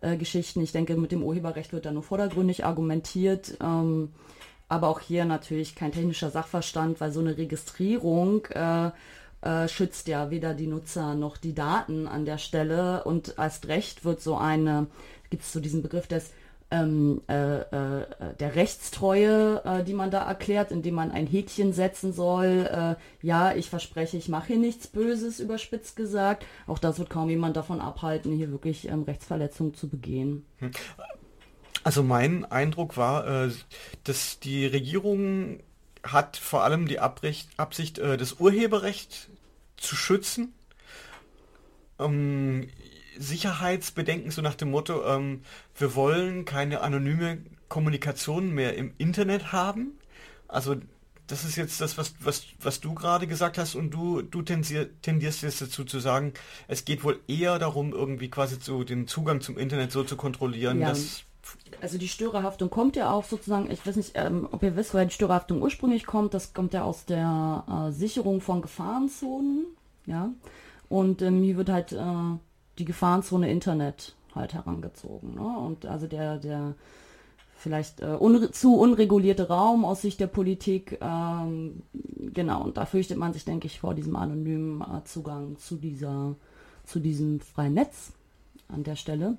äh, 0.01 0.17
Geschichten. 0.17 0.63
Ich 0.63 0.73
denke, 0.73 0.97
mit 0.97 1.13
dem 1.13 1.23
Urheberrecht 1.23 1.75
wird 1.75 1.85
da 1.85 1.93
nur 1.93 2.03
vordergründig 2.03 2.65
argumentiert. 2.65 3.59
Ähm, 3.61 4.13
aber 4.67 4.89
auch 4.89 5.01
hier 5.01 5.27
natürlich 5.27 5.75
kein 5.75 5.93
technischer 5.93 6.31
Sachverstand, 6.31 6.99
weil 7.03 7.13
so 7.13 7.21
eine 7.21 7.37
Registrierung 7.37 8.47
äh, 8.47 8.91
äh, 9.43 9.69
schützt 9.69 10.09
ja 10.09 10.31
weder 10.31 10.55
die 10.55 10.69
Nutzer 10.69 11.15
noch 11.15 11.37
die 11.37 11.55
Daten 11.55 12.09
an 12.09 12.25
der 12.25 12.39
Stelle. 12.39 13.05
Und 13.05 13.35
erst 13.37 13.69
recht 13.69 14.07
wird 14.07 14.23
so 14.23 14.39
eine, 14.39 14.87
gibt 15.29 15.43
es 15.43 15.53
so 15.53 15.61
diesen 15.61 15.83
Begriff 15.83 16.07
des 16.07 16.33
ähm, 16.71 17.23
äh, 17.29 17.61
äh, 17.61 18.07
der 18.41 18.57
Rechtstreue, 18.57 19.63
äh, 19.65 19.85
die 19.85 19.95
man 19.95 20.11
da 20.11 20.27
erklärt, 20.27 20.73
indem 20.73 20.95
man 20.95 21.13
ein 21.13 21.27
Häkchen 21.27 21.73
setzen 21.73 22.13
soll. 22.13 22.69
Äh, 22.71 22.97
ja, 23.25 23.55
ich 23.55 23.71
verspreche, 23.71 24.17
ich 24.17 24.29
mache 24.29 24.49
hier 24.49 24.59
nichts 24.59 24.89
Böses, 24.89 25.39
überspitzt 25.39 25.97
gesagt. 25.97 26.45
Auch 26.67 26.79
das 26.79 26.99
wird 26.99 27.11
kaum 27.11 27.31
jemand 27.31 27.57
davon 27.57 27.81
abhalten, 27.81 28.33
hier 28.33 28.51
wirklich 28.51 28.89
ähm, 28.89 29.05
Rechtsverletzungen 29.05 29.75
zu 29.75 29.89
begehen. 29.89 30.45
Hm. 30.59 30.73
Also 31.85 32.03
mein 32.03 32.45
Eindruck 32.45 32.97
war, 32.97 33.47
äh, 33.47 33.51
dass 34.03 34.41
die 34.41 34.67
Regierung 34.67 35.61
hat 36.03 36.37
vor 36.37 36.65
allem 36.65 36.89
die 36.89 36.99
Abricht, 36.99 37.49
Absicht, 37.59 37.99
äh, 37.99 38.17
das 38.17 38.35
Urheberrecht 38.41 39.29
zu 39.77 39.95
schützen. 39.95 40.53
Ähm, 41.99 42.69
Sicherheitsbedenken, 43.19 44.31
so 44.31 44.43
nach 44.43 44.55
dem 44.55 44.71
Motto, 44.71 45.05
ähm, 45.07 45.43
wir 45.77 45.95
wollen 45.95 46.45
keine 46.45 46.81
anonyme 46.81 47.39
Kommunikation 47.69 48.51
mehr 48.51 48.77
im 48.77 48.93
Internet 48.99 49.53
haben. 49.53 49.99
Also 50.49 50.77
das 51.27 51.45
ist 51.45 51.57
jetzt 51.57 51.81
das, 51.81 51.99
was, 51.99 52.15
was, 52.21 52.45
was 52.61 52.81
du 52.81 52.95
gerade 52.95 53.27
gesagt 53.27 53.59
hast 53.59 53.75
und 53.75 53.91
du, 53.91 54.23
du 54.23 54.43
tendier, 54.43 54.89
tendierst 55.03 55.43
jetzt 55.43 55.61
dazu 55.61 55.85
zu 55.85 55.99
sagen, 55.99 56.33
es 56.69 56.85
geht 56.85 57.03
wohl 57.03 57.21
eher 57.27 57.59
darum, 57.59 57.93
irgendwie 57.93 58.29
quasi 58.29 58.57
so 58.61 58.85
den 58.85 59.09
Zugang 59.09 59.41
zum 59.41 59.59
Internet 59.59 59.91
so 59.91 60.05
zu 60.05 60.17
kontrollieren, 60.17 60.81
ja. 60.81 60.89
dass 60.91 61.25
also 61.81 61.99
die 61.99 62.09
Störerhaftung 62.09 62.71
kommt 62.71 62.97
ja 62.97 63.11
auch 63.11 63.25
sozusagen, 63.25 63.71
ich 63.71 63.87
weiß 63.87 63.97
nicht, 63.97 64.13
ähm, 64.15 64.49
ob 64.51 64.63
ihr 64.63 64.75
wisst, 64.75 64.95
woher 64.95 65.05
die 65.05 65.15
Störerhaftung 65.15 65.63
ursprünglich 65.63 66.05
kommt, 66.07 66.35
das 66.35 66.55
kommt 66.55 66.75
ja 66.75 66.83
aus 66.83 67.05
der 67.05 67.65
äh, 67.69 67.93
Sicherung 67.93 68.41
von 68.41 68.63
Gefahrenzonen, 68.63 69.67
ja. 70.07 70.31
Und 70.89 71.23
ähm, 71.23 71.43
hier 71.43 71.57
wird 71.57 71.69
halt 71.69 71.93
äh, 71.93 72.39
die 72.79 72.85
Gefahrenzone 72.85 73.51
Internet 73.51 74.15
halt 74.35 74.55
herangezogen. 74.55 75.35
Ne? 75.35 75.59
Und 75.59 75.87
also 75.87 76.07
der, 76.07 76.39
der 76.39 76.75
vielleicht 77.57 78.01
äh, 78.01 78.17
un 78.19 78.53
zu 78.53 78.77
unregulierte 78.77 79.49
Raum 79.49 79.85
aus 79.85 80.03
Sicht 80.03 80.21
der 80.21 80.27
Politik, 80.27 80.99
ähm, 81.01 81.83
genau, 82.33 82.63
und 82.63 82.77
da 82.77 82.87
fürchtet 82.87 83.17
man 83.17 83.33
sich, 83.33 83.45
denke 83.45 83.67
ich, 83.67 83.81
vor 83.81 83.95
diesem 83.95 84.15
anonymen 84.17 84.83
äh, 84.83 85.05
Zugang 85.05 85.57
zu 85.57 85.77
dieser, 85.77 86.37
zu 86.85 87.01
diesem 87.01 87.41
freien 87.41 87.75
Netz 87.75 88.13
an 88.69 88.85
der 88.85 88.97
Stelle. 88.97 89.39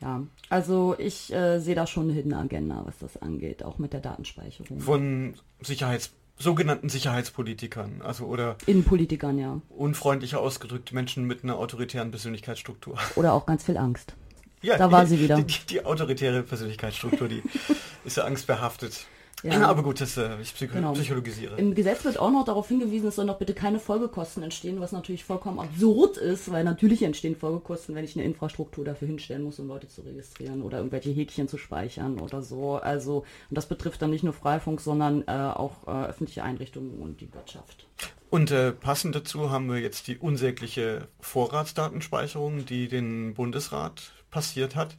Ja, 0.00 0.22
also 0.48 0.94
ich 0.96 1.32
äh, 1.32 1.58
sehe 1.58 1.74
da 1.74 1.86
schon 1.86 2.04
eine 2.04 2.12
Hidden 2.12 2.32
Agenda, 2.32 2.82
was 2.84 2.98
das 2.98 3.20
angeht, 3.20 3.64
auch 3.64 3.78
mit 3.78 3.92
der 3.92 4.00
Datenspeicherung. 4.00 4.78
Von 4.78 5.34
Sicherheits 5.60 6.12
sogenannten 6.38 6.88
Sicherheitspolitikern, 6.88 8.00
also 8.02 8.24
oder 8.26 8.56
Innenpolitikern, 8.66 9.38
ja. 9.38 9.60
Unfreundlicher 9.70 10.40
ausgedrückt 10.40 10.92
Menschen 10.92 11.24
mit 11.24 11.44
einer 11.44 11.58
autoritären 11.58 12.10
Persönlichkeitsstruktur. 12.10 12.96
Oder 13.16 13.32
auch 13.32 13.46
ganz 13.46 13.64
viel 13.64 13.76
Angst. 13.76 14.14
Ja, 14.62 14.76
da 14.76 14.90
war 14.90 15.06
sie 15.06 15.20
wieder. 15.20 15.36
Die, 15.36 15.44
die, 15.44 15.66
die 15.68 15.84
autoritäre 15.84 16.42
Persönlichkeitsstruktur, 16.42 17.28
die 17.28 17.42
ist 18.04 18.16
ja 18.16 18.24
angstbehaftet. 18.24 19.06
Ja. 19.42 19.62
Aber 19.68 19.82
gut, 19.82 20.00
das 20.00 20.16
äh, 20.16 20.40
ich 20.40 20.54
psycho 20.54 20.74
genau. 20.74 20.92
psychologisiere. 20.92 21.56
Im 21.56 21.74
Gesetz 21.74 22.04
wird 22.04 22.18
auch 22.18 22.30
noch 22.30 22.44
darauf 22.44 22.68
hingewiesen, 22.68 23.08
es 23.08 23.16
sollen 23.16 23.28
doch 23.28 23.38
bitte 23.38 23.54
keine 23.54 23.78
Folgekosten 23.78 24.42
entstehen, 24.42 24.80
was 24.80 24.92
natürlich 24.92 25.24
vollkommen 25.24 25.58
absurd 25.60 26.16
ist, 26.16 26.50
weil 26.50 26.64
natürlich 26.64 27.02
entstehen 27.02 27.36
Folgekosten, 27.36 27.94
wenn 27.94 28.04
ich 28.04 28.16
eine 28.16 28.24
Infrastruktur 28.24 28.84
dafür 28.84 29.08
hinstellen 29.08 29.42
muss, 29.42 29.58
um 29.58 29.68
Leute 29.68 29.88
zu 29.88 30.02
registrieren 30.02 30.62
oder 30.62 30.78
irgendwelche 30.78 31.10
Häkchen 31.10 31.48
zu 31.48 31.58
speichern 31.58 32.18
oder 32.20 32.42
so. 32.42 32.76
Also, 32.76 33.18
und 33.50 33.56
das 33.56 33.66
betrifft 33.66 34.02
dann 34.02 34.10
nicht 34.10 34.24
nur 34.24 34.32
Freifunk, 34.32 34.80
sondern 34.80 35.22
äh, 35.26 35.32
auch 35.32 35.86
äh, 35.86 36.06
öffentliche 36.06 36.42
Einrichtungen 36.42 37.00
und 37.00 37.20
die 37.20 37.32
Wirtschaft. 37.32 37.86
Und 38.30 38.50
äh, 38.50 38.72
passend 38.72 39.14
dazu 39.14 39.50
haben 39.50 39.70
wir 39.70 39.78
jetzt 39.78 40.06
die 40.06 40.18
unsägliche 40.18 41.08
Vorratsdatenspeicherung, 41.20 42.66
die 42.66 42.88
den 42.88 43.34
Bundesrat 43.34 44.12
passiert 44.30 44.76
hat. 44.76 44.96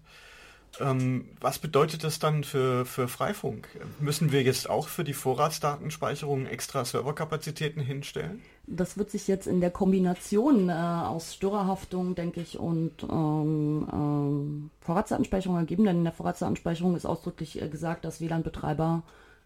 Ähm, 0.79 1.25
was 1.41 1.59
bedeutet 1.59 2.03
das 2.03 2.19
dann 2.19 2.43
für, 2.43 2.85
für 2.85 3.07
Freifunk? 3.07 3.67
Müssen 3.99 4.31
wir 4.31 4.43
jetzt 4.43 4.69
auch 4.69 4.87
für 4.87 5.03
die 5.03 5.13
Vorratsdatenspeicherung 5.13 6.45
extra 6.45 6.85
Serverkapazitäten 6.85 7.81
hinstellen? 7.81 8.41
Das 8.65 8.97
wird 8.97 9.11
sich 9.11 9.27
jetzt 9.27 9.47
in 9.47 9.61
der 9.61 9.71
Kombination 9.71 10.69
äh, 10.69 10.73
aus 10.73 11.33
Störerhaftung, 11.35 12.15
denke 12.15 12.39
ich, 12.39 12.57
und 12.57 13.03
ähm, 13.03 13.87
ähm, 13.91 14.69
Vorratsdatenspeicherung 14.81 15.57
ergeben, 15.57 15.85
denn 15.85 15.97
in 15.97 16.03
der 16.03 16.13
Vorratsdatenspeicherung 16.13 16.95
ist 16.95 17.05
ausdrücklich 17.05 17.61
äh, 17.61 17.67
gesagt, 17.67 18.05
dass 18.05 18.21
WLAN-Betreiber 18.21 19.03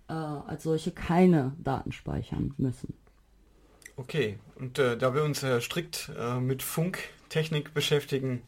äh, 0.10 0.14
als 0.14 0.64
solche 0.64 0.92
keine 0.92 1.54
Daten 1.58 1.92
speichern 1.92 2.54
müssen. 2.58 2.94
Okay, 3.96 4.38
und 4.56 4.78
äh, 4.78 4.98
da 4.98 5.16
wir 5.16 5.24
uns 5.24 5.46
strikt 5.62 6.12
äh, 6.18 6.40
mit 6.40 6.64
Funktechnik 6.64 7.74
beschäftigen, 7.74 8.42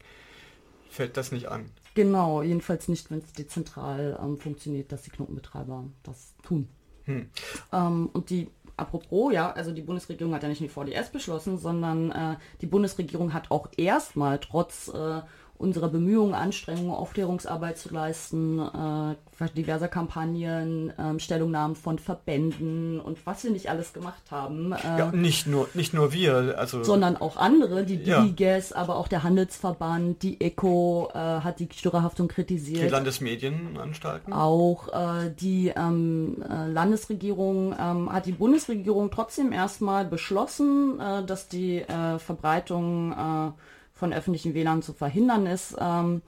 fällt 0.90 1.16
das 1.16 1.32
nicht 1.32 1.46
an. 1.46 1.70
Genau, 1.96 2.42
jedenfalls 2.42 2.88
nicht, 2.88 3.10
wenn 3.10 3.20
es 3.20 3.32
dezentral 3.32 4.20
ähm, 4.22 4.36
funktioniert, 4.36 4.92
dass 4.92 5.00
die 5.00 5.10
Knotenbetreiber 5.10 5.84
das 6.02 6.34
tun. 6.42 6.68
Hm. 7.04 7.30
Ähm, 7.72 8.10
und 8.12 8.28
die, 8.28 8.50
apropos, 8.76 9.32
ja, 9.32 9.50
also 9.52 9.72
die 9.72 9.80
Bundesregierung 9.80 10.34
hat 10.34 10.42
ja 10.42 10.50
nicht 10.50 10.60
nur 10.60 10.68
die 10.68 10.92
VDS 10.92 11.08
beschlossen, 11.08 11.56
sondern 11.56 12.10
äh, 12.10 12.36
die 12.60 12.66
Bundesregierung 12.66 13.32
hat 13.32 13.50
auch 13.50 13.68
erstmal 13.78 14.38
trotz 14.38 14.88
äh, 14.88 15.22
unserer 15.58 15.88
Bemühungen, 15.88 16.34
Anstrengungen, 16.34 16.92
Aufklärungsarbeit 16.92 17.78
zu 17.78 17.92
leisten, 17.92 18.58
äh, 18.58 19.14
diverser 19.56 19.88
Kampagnen, 19.88 20.90
äh, 20.90 21.18
Stellungnahmen 21.18 21.76
von 21.76 21.98
Verbänden 21.98 23.00
und 23.00 23.18
was 23.26 23.44
wir 23.44 23.50
nicht 23.50 23.68
alles 23.68 23.92
gemacht 23.92 24.22
haben. 24.30 24.72
Äh, 24.72 24.98
ja, 24.98 25.12
nicht 25.12 25.46
nur, 25.46 25.68
nicht 25.74 25.94
nur 25.94 26.12
wir, 26.12 26.56
also 26.58 26.82
sondern 26.82 27.16
auch 27.16 27.36
andere, 27.36 27.84
die 27.84 28.02
DIGES, 28.02 28.70
ja. 28.70 28.76
aber 28.76 28.96
auch 28.96 29.08
der 29.08 29.22
Handelsverband, 29.22 30.22
die 30.22 30.40
ECO 30.40 31.10
äh, 31.12 31.18
hat 31.18 31.60
die 31.60 31.68
Störerhaftung 31.72 32.28
kritisiert. 32.28 32.84
Die 32.84 32.88
Landesmedienanstalten. 32.88 34.32
Auch 34.32 34.88
äh, 34.88 35.30
die 35.38 35.72
ähm, 35.76 36.42
äh, 36.42 36.70
Landesregierung 36.70 37.74
ähm, 37.78 38.12
hat 38.12 38.26
die 38.26 38.32
Bundesregierung 38.32 39.10
trotzdem 39.10 39.52
erstmal 39.52 40.04
beschlossen, 40.04 40.98
dass 41.26 41.48
die 41.48 41.84
Verbreitung 42.18 43.54
von 43.96 44.12
öffentlichen 44.12 44.54
WLAN 44.54 44.82
zu 44.82 44.92
verhindern 44.92 45.46
ist. 45.46 45.74
Ähm, 45.80 46.22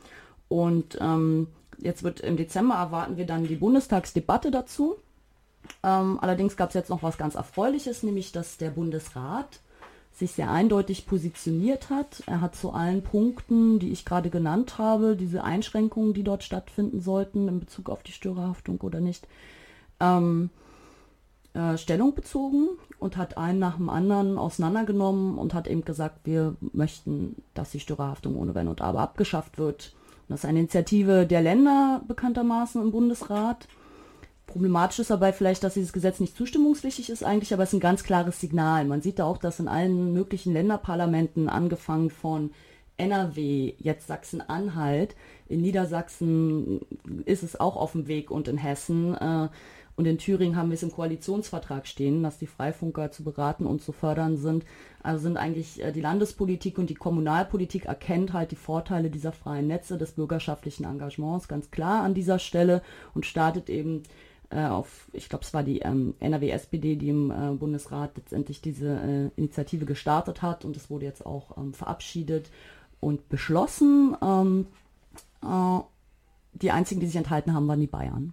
und 0.48 0.98
ähm, 1.00 1.46
jetzt 1.78 2.02
wird 2.02 2.20
im 2.20 2.36
Dezember 2.36 2.74
erwarten 2.74 3.16
wir 3.16 3.26
dann 3.26 3.46
die 3.46 3.56
Bundestagsdebatte 3.56 4.50
dazu. 4.50 4.96
Ähm, 5.84 6.18
allerdings 6.20 6.56
gab 6.56 6.70
es 6.70 6.74
jetzt 6.74 6.90
noch 6.90 7.02
was 7.02 7.18
ganz 7.18 7.34
Erfreuliches, 7.34 8.02
nämlich 8.02 8.32
dass 8.32 8.56
der 8.56 8.70
Bundesrat 8.70 9.60
sich 10.12 10.32
sehr 10.32 10.50
eindeutig 10.50 11.06
positioniert 11.06 11.90
hat. 11.90 12.24
Er 12.26 12.40
hat 12.40 12.56
zu 12.56 12.72
allen 12.72 13.02
Punkten, 13.02 13.78
die 13.78 13.92
ich 13.92 14.04
gerade 14.04 14.30
genannt 14.30 14.78
habe, 14.78 15.14
diese 15.14 15.44
Einschränkungen, 15.44 16.14
die 16.14 16.24
dort 16.24 16.42
stattfinden 16.42 17.00
sollten 17.00 17.46
in 17.46 17.60
Bezug 17.60 17.88
auf 17.88 18.02
die 18.02 18.12
Störerhaftung 18.12 18.80
oder 18.80 18.98
nicht, 18.98 19.28
ähm, 20.00 20.50
äh, 21.58 21.76
Stellung 21.76 22.14
bezogen 22.14 22.68
und 23.00 23.16
hat 23.16 23.36
einen 23.36 23.58
nach 23.58 23.76
dem 23.76 23.90
anderen 23.90 24.38
auseinandergenommen 24.38 25.38
und 25.38 25.54
hat 25.54 25.66
eben 25.66 25.84
gesagt, 25.84 26.20
wir 26.24 26.54
möchten, 26.72 27.34
dass 27.54 27.72
die 27.72 27.80
Störerhaftung 27.80 28.36
ohne 28.36 28.54
Wenn 28.54 28.68
und 28.68 28.80
Aber 28.80 29.00
abgeschafft 29.00 29.58
wird. 29.58 29.92
Und 30.28 30.34
das 30.34 30.40
ist 30.40 30.48
eine 30.48 30.60
Initiative 30.60 31.26
der 31.26 31.42
Länder 31.42 32.02
bekanntermaßen 32.06 32.80
im 32.80 32.92
Bundesrat. 32.92 33.66
Problematisch 34.46 35.00
ist 35.00 35.10
dabei 35.10 35.32
vielleicht, 35.32 35.64
dass 35.64 35.74
dieses 35.74 35.92
Gesetz 35.92 36.20
nicht 36.20 36.36
zustimmungspflichtig 36.36 37.10
ist 37.10 37.24
eigentlich, 37.24 37.52
aber 37.52 37.64
es 37.64 37.70
ist 37.70 37.74
ein 37.74 37.80
ganz 37.80 38.04
klares 38.04 38.40
Signal. 38.40 38.84
Man 38.84 39.02
sieht 39.02 39.18
da 39.18 39.24
auch, 39.24 39.38
dass 39.38 39.60
in 39.60 39.68
allen 39.68 40.12
möglichen 40.12 40.52
Länderparlamenten, 40.52 41.48
angefangen 41.48 42.10
von 42.10 42.52
NRW, 42.98 43.74
jetzt 43.78 44.06
Sachsen-Anhalt, 44.06 45.16
in 45.48 45.60
Niedersachsen 45.60 46.80
ist 47.24 47.42
es 47.42 47.58
auch 47.58 47.76
auf 47.76 47.92
dem 47.92 48.06
Weg 48.06 48.30
und 48.30 48.48
in 48.48 48.58
Hessen, 48.58 49.14
äh, 49.14 49.48
und 49.98 50.06
in 50.06 50.16
Thüringen 50.16 50.54
haben 50.54 50.70
wir 50.70 50.74
es 50.74 50.84
im 50.84 50.92
Koalitionsvertrag 50.92 51.84
stehen, 51.88 52.22
dass 52.22 52.38
die 52.38 52.46
Freifunker 52.46 53.10
zu 53.10 53.24
beraten 53.24 53.66
und 53.66 53.82
zu 53.82 53.90
fördern 53.90 54.36
sind. 54.36 54.64
Also 55.02 55.24
sind 55.24 55.36
eigentlich 55.36 55.82
äh, 55.82 55.90
die 55.90 56.00
Landespolitik 56.00 56.78
und 56.78 56.88
die 56.88 56.94
Kommunalpolitik 56.94 57.86
erkennt 57.86 58.32
halt 58.32 58.52
die 58.52 58.56
Vorteile 58.56 59.10
dieser 59.10 59.32
freien 59.32 59.66
Netze, 59.66 59.98
des 59.98 60.12
bürgerschaftlichen 60.12 60.84
Engagements 60.84 61.48
ganz 61.48 61.72
klar 61.72 62.04
an 62.04 62.14
dieser 62.14 62.38
Stelle 62.38 62.80
und 63.12 63.26
startet 63.26 63.68
eben 63.68 64.04
äh, 64.50 64.66
auf, 64.66 65.08
ich 65.12 65.28
glaube, 65.28 65.44
es 65.44 65.52
war 65.52 65.64
die 65.64 65.80
ähm, 65.80 66.14
NRW-SPD, 66.20 66.94
die 66.94 67.08
im 67.08 67.32
äh, 67.32 67.56
Bundesrat 67.56 68.16
letztendlich 68.16 68.62
diese 68.62 69.00
äh, 69.00 69.30
Initiative 69.34 69.84
gestartet 69.84 70.42
hat 70.42 70.64
und 70.64 70.76
es 70.76 70.90
wurde 70.90 71.06
jetzt 71.06 71.26
auch 71.26 71.58
ähm, 71.58 71.74
verabschiedet 71.74 72.52
und 73.00 73.28
beschlossen. 73.28 74.16
Ähm, 74.22 74.66
äh, 75.42 75.80
die 76.52 76.70
einzigen, 76.70 77.00
die 77.00 77.06
sich 77.06 77.16
enthalten 77.16 77.52
haben, 77.52 77.66
waren 77.66 77.80
die 77.80 77.88
Bayern. 77.88 78.32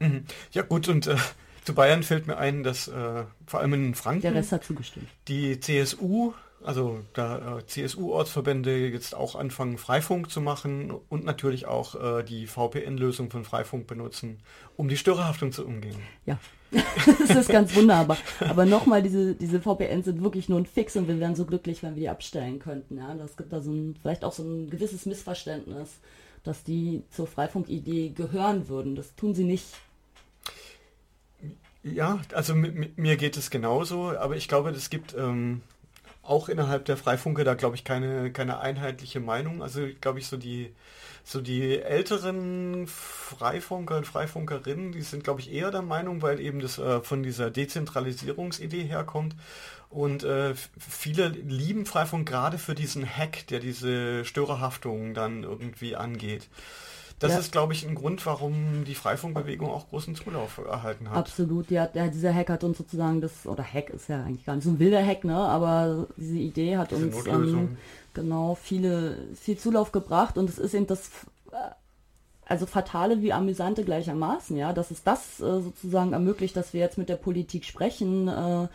Mhm. 0.00 0.24
Ja 0.52 0.62
gut, 0.62 0.88
und 0.88 1.06
äh, 1.06 1.16
zu 1.64 1.74
Bayern 1.74 2.02
fällt 2.02 2.26
mir 2.26 2.38
ein, 2.38 2.62
dass 2.62 2.88
äh, 2.88 3.24
vor 3.46 3.60
allem 3.60 3.74
in 3.74 3.94
Franken 3.94 4.22
Der 4.22 4.34
Rest 4.34 4.52
hat 4.52 4.64
zugestimmt. 4.64 5.06
die 5.28 5.60
CSU, 5.60 6.32
also 6.64 7.00
da 7.12 7.58
äh, 7.58 7.66
CSU-Ortsverbände 7.66 8.88
jetzt 8.88 9.14
auch 9.14 9.34
anfangen, 9.34 9.76
Freifunk 9.78 10.30
zu 10.30 10.40
machen 10.40 10.92
und 11.08 11.24
natürlich 11.24 11.66
auch 11.66 12.18
äh, 12.18 12.22
die 12.22 12.46
VPN-Lösung 12.46 13.30
von 13.30 13.44
Freifunk 13.44 13.86
benutzen, 13.86 14.38
um 14.76 14.88
die 14.88 14.96
Störerhaftung 14.96 15.52
zu 15.52 15.66
umgehen. 15.66 15.98
Ja, 16.26 16.38
das 17.26 17.36
ist 17.36 17.48
ganz 17.48 17.74
wunderbar. 17.74 18.16
Aber 18.40 18.64
nochmal, 18.66 19.02
diese, 19.02 19.34
diese 19.34 19.60
VPNs 19.60 20.06
sind 20.06 20.22
wirklich 20.22 20.48
nur 20.48 20.58
ein 20.58 20.66
Fix 20.66 20.96
und 20.96 21.06
wir 21.08 21.18
wären 21.20 21.36
so 21.36 21.44
glücklich, 21.44 21.82
wenn 21.82 21.94
wir 21.94 22.00
die 22.00 22.08
abstellen 22.08 22.58
könnten. 22.58 22.98
Ja, 22.98 23.14
das 23.14 23.36
gibt 23.36 23.52
da 23.52 23.60
so 23.60 23.72
ein, 23.72 23.94
vielleicht 24.00 24.24
auch 24.24 24.32
so 24.32 24.42
ein 24.42 24.68
gewisses 24.70 25.06
Missverständnis, 25.06 25.98
dass 26.44 26.64
die 26.64 27.02
zur 27.10 27.26
Freifunk-Idee 27.26 28.10
gehören 28.10 28.68
würden. 28.68 28.96
Das 28.96 29.14
tun 29.16 29.34
sie 29.34 29.44
nicht. 29.44 29.66
Ja, 31.82 32.20
also 32.34 32.54
mir 32.54 33.16
geht 33.16 33.36
es 33.36 33.50
genauso, 33.50 34.16
aber 34.18 34.36
ich 34.36 34.48
glaube, 34.48 34.70
es 34.70 34.90
gibt 34.90 35.14
ähm, 35.16 35.62
auch 36.22 36.48
innerhalb 36.48 36.84
der 36.84 36.96
Freifunke 36.96 37.44
da, 37.44 37.54
glaube 37.54 37.76
ich, 37.76 37.84
keine, 37.84 38.32
keine 38.32 38.60
einheitliche 38.60 39.20
Meinung. 39.20 39.62
Also, 39.62 39.86
glaube 40.00 40.18
ich, 40.18 40.26
so 40.26 40.36
die, 40.36 40.74
so 41.24 41.40
die 41.40 41.80
älteren 41.80 42.86
Freifunker 42.88 43.96
und 43.98 44.06
Freifunkerinnen, 44.06 44.92
die 44.92 45.02
sind, 45.02 45.24
glaube 45.24 45.40
ich, 45.40 45.52
eher 45.52 45.70
der 45.70 45.82
Meinung, 45.82 46.20
weil 46.20 46.40
eben 46.40 46.60
das 46.60 46.78
äh, 46.78 47.00
von 47.00 47.22
dieser 47.22 47.50
Dezentralisierungsidee 47.50 48.84
herkommt. 48.84 49.36
Und 49.88 50.22
äh, 50.24 50.54
viele 50.78 51.28
lieben 51.28 51.86
Freifunk 51.86 52.28
gerade 52.28 52.58
für 52.58 52.74
diesen 52.74 53.06
Hack, 53.06 53.46
der 53.46 53.60
diese 53.60 54.24
Störerhaftung 54.24 55.14
dann 55.14 55.44
irgendwie 55.44 55.96
angeht. 55.96 56.48
Das 57.18 57.32
Ja. 57.32 57.38
ist, 57.38 57.50
glaube 57.52 57.72
ich, 57.72 57.86
ein 57.86 57.94
Grund, 57.94 58.24
warum 58.26 58.84
die 58.84 58.94
Freifunkbewegung 58.94 59.70
auch 59.70 59.88
großen 59.88 60.14
Zulauf 60.14 60.58
erhalten 60.58 61.10
hat. 61.10 61.16
Absolut, 61.16 61.70
ja, 61.70 61.86
dieser 61.86 62.32
Hack 62.32 62.50
hat 62.50 62.62
uns 62.62 62.78
sozusagen 62.78 63.20
das, 63.20 63.46
oder 63.46 63.64
Hack 63.64 63.90
ist 63.90 64.08
ja 64.08 64.22
eigentlich 64.22 64.46
gar 64.46 64.54
nicht 64.54 64.64
so 64.64 64.70
ein 64.70 64.78
wilder 64.78 65.04
Hack, 65.04 65.24
ne? 65.24 65.36
Aber 65.36 66.06
diese 66.16 66.36
Idee 66.36 66.76
hat 66.76 66.92
Diese 66.92 67.06
uns 67.06 67.26
ähm, 67.26 67.76
genau 68.14 68.54
viele, 68.54 69.18
viel 69.34 69.58
Zulauf 69.58 69.90
gebracht 69.90 70.38
und 70.38 70.48
es 70.48 70.58
ist 70.58 70.74
eben 70.74 70.86
das 70.86 71.10
äh, 71.50 71.56
also 72.46 72.66
fatale 72.66 73.20
wie 73.20 73.32
amüsante 73.32 73.84
gleichermaßen, 73.84 74.56
ja, 74.56 74.72
dass 74.72 74.90
es 74.90 75.02
das 75.02 75.40
äh, 75.40 75.60
sozusagen 75.60 76.12
ermöglicht, 76.12 76.56
dass 76.56 76.72
wir 76.72 76.80
jetzt 76.80 76.98
mit 76.98 77.08
der 77.08 77.16
Politik 77.16 77.64
sprechen, 77.64 78.28
äh, 78.28 78.68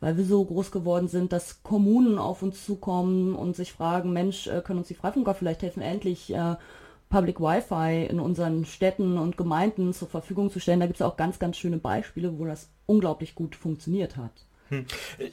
weil 0.00 0.16
wir 0.16 0.24
so 0.24 0.44
groß 0.44 0.70
geworden 0.70 1.08
sind, 1.08 1.32
dass 1.32 1.62
Kommunen 1.62 2.18
auf 2.18 2.42
uns 2.42 2.64
zukommen 2.64 3.34
und 3.34 3.56
sich 3.56 3.72
fragen, 3.72 4.12
Mensch, 4.12 4.46
äh, 4.46 4.62
können 4.62 4.78
uns 4.78 4.88
die 4.88 4.94
Freifunker 4.94 5.34
vielleicht 5.34 5.62
helfen, 5.62 5.82
endlich 5.82 6.32
äh, 6.32 6.54
Public 7.08 7.40
Wi-Fi 7.40 8.06
in 8.06 8.20
unseren 8.20 8.64
Städten 8.64 9.18
und 9.18 9.36
Gemeinden 9.36 9.92
zur 9.92 10.08
Verfügung 10.08 10.50
zu 10.50 10.60
stellen. 10.60 10.80
Da 10.80 10.86
gibt 10.86 11.00
es 11.00 11.06
auch 11.06 11.16
ganz, 11.16 11.38
ganz 11.38 11.56
schöne 11.56 11.78
Beispiele, 11.78 12.38
wo 12.38 12.44
das 12.44 12.70
unglaublich 12.86 13.34
gut 13.34 13.56
funktioniert 13.56 14.16
hat. 14.16 14.32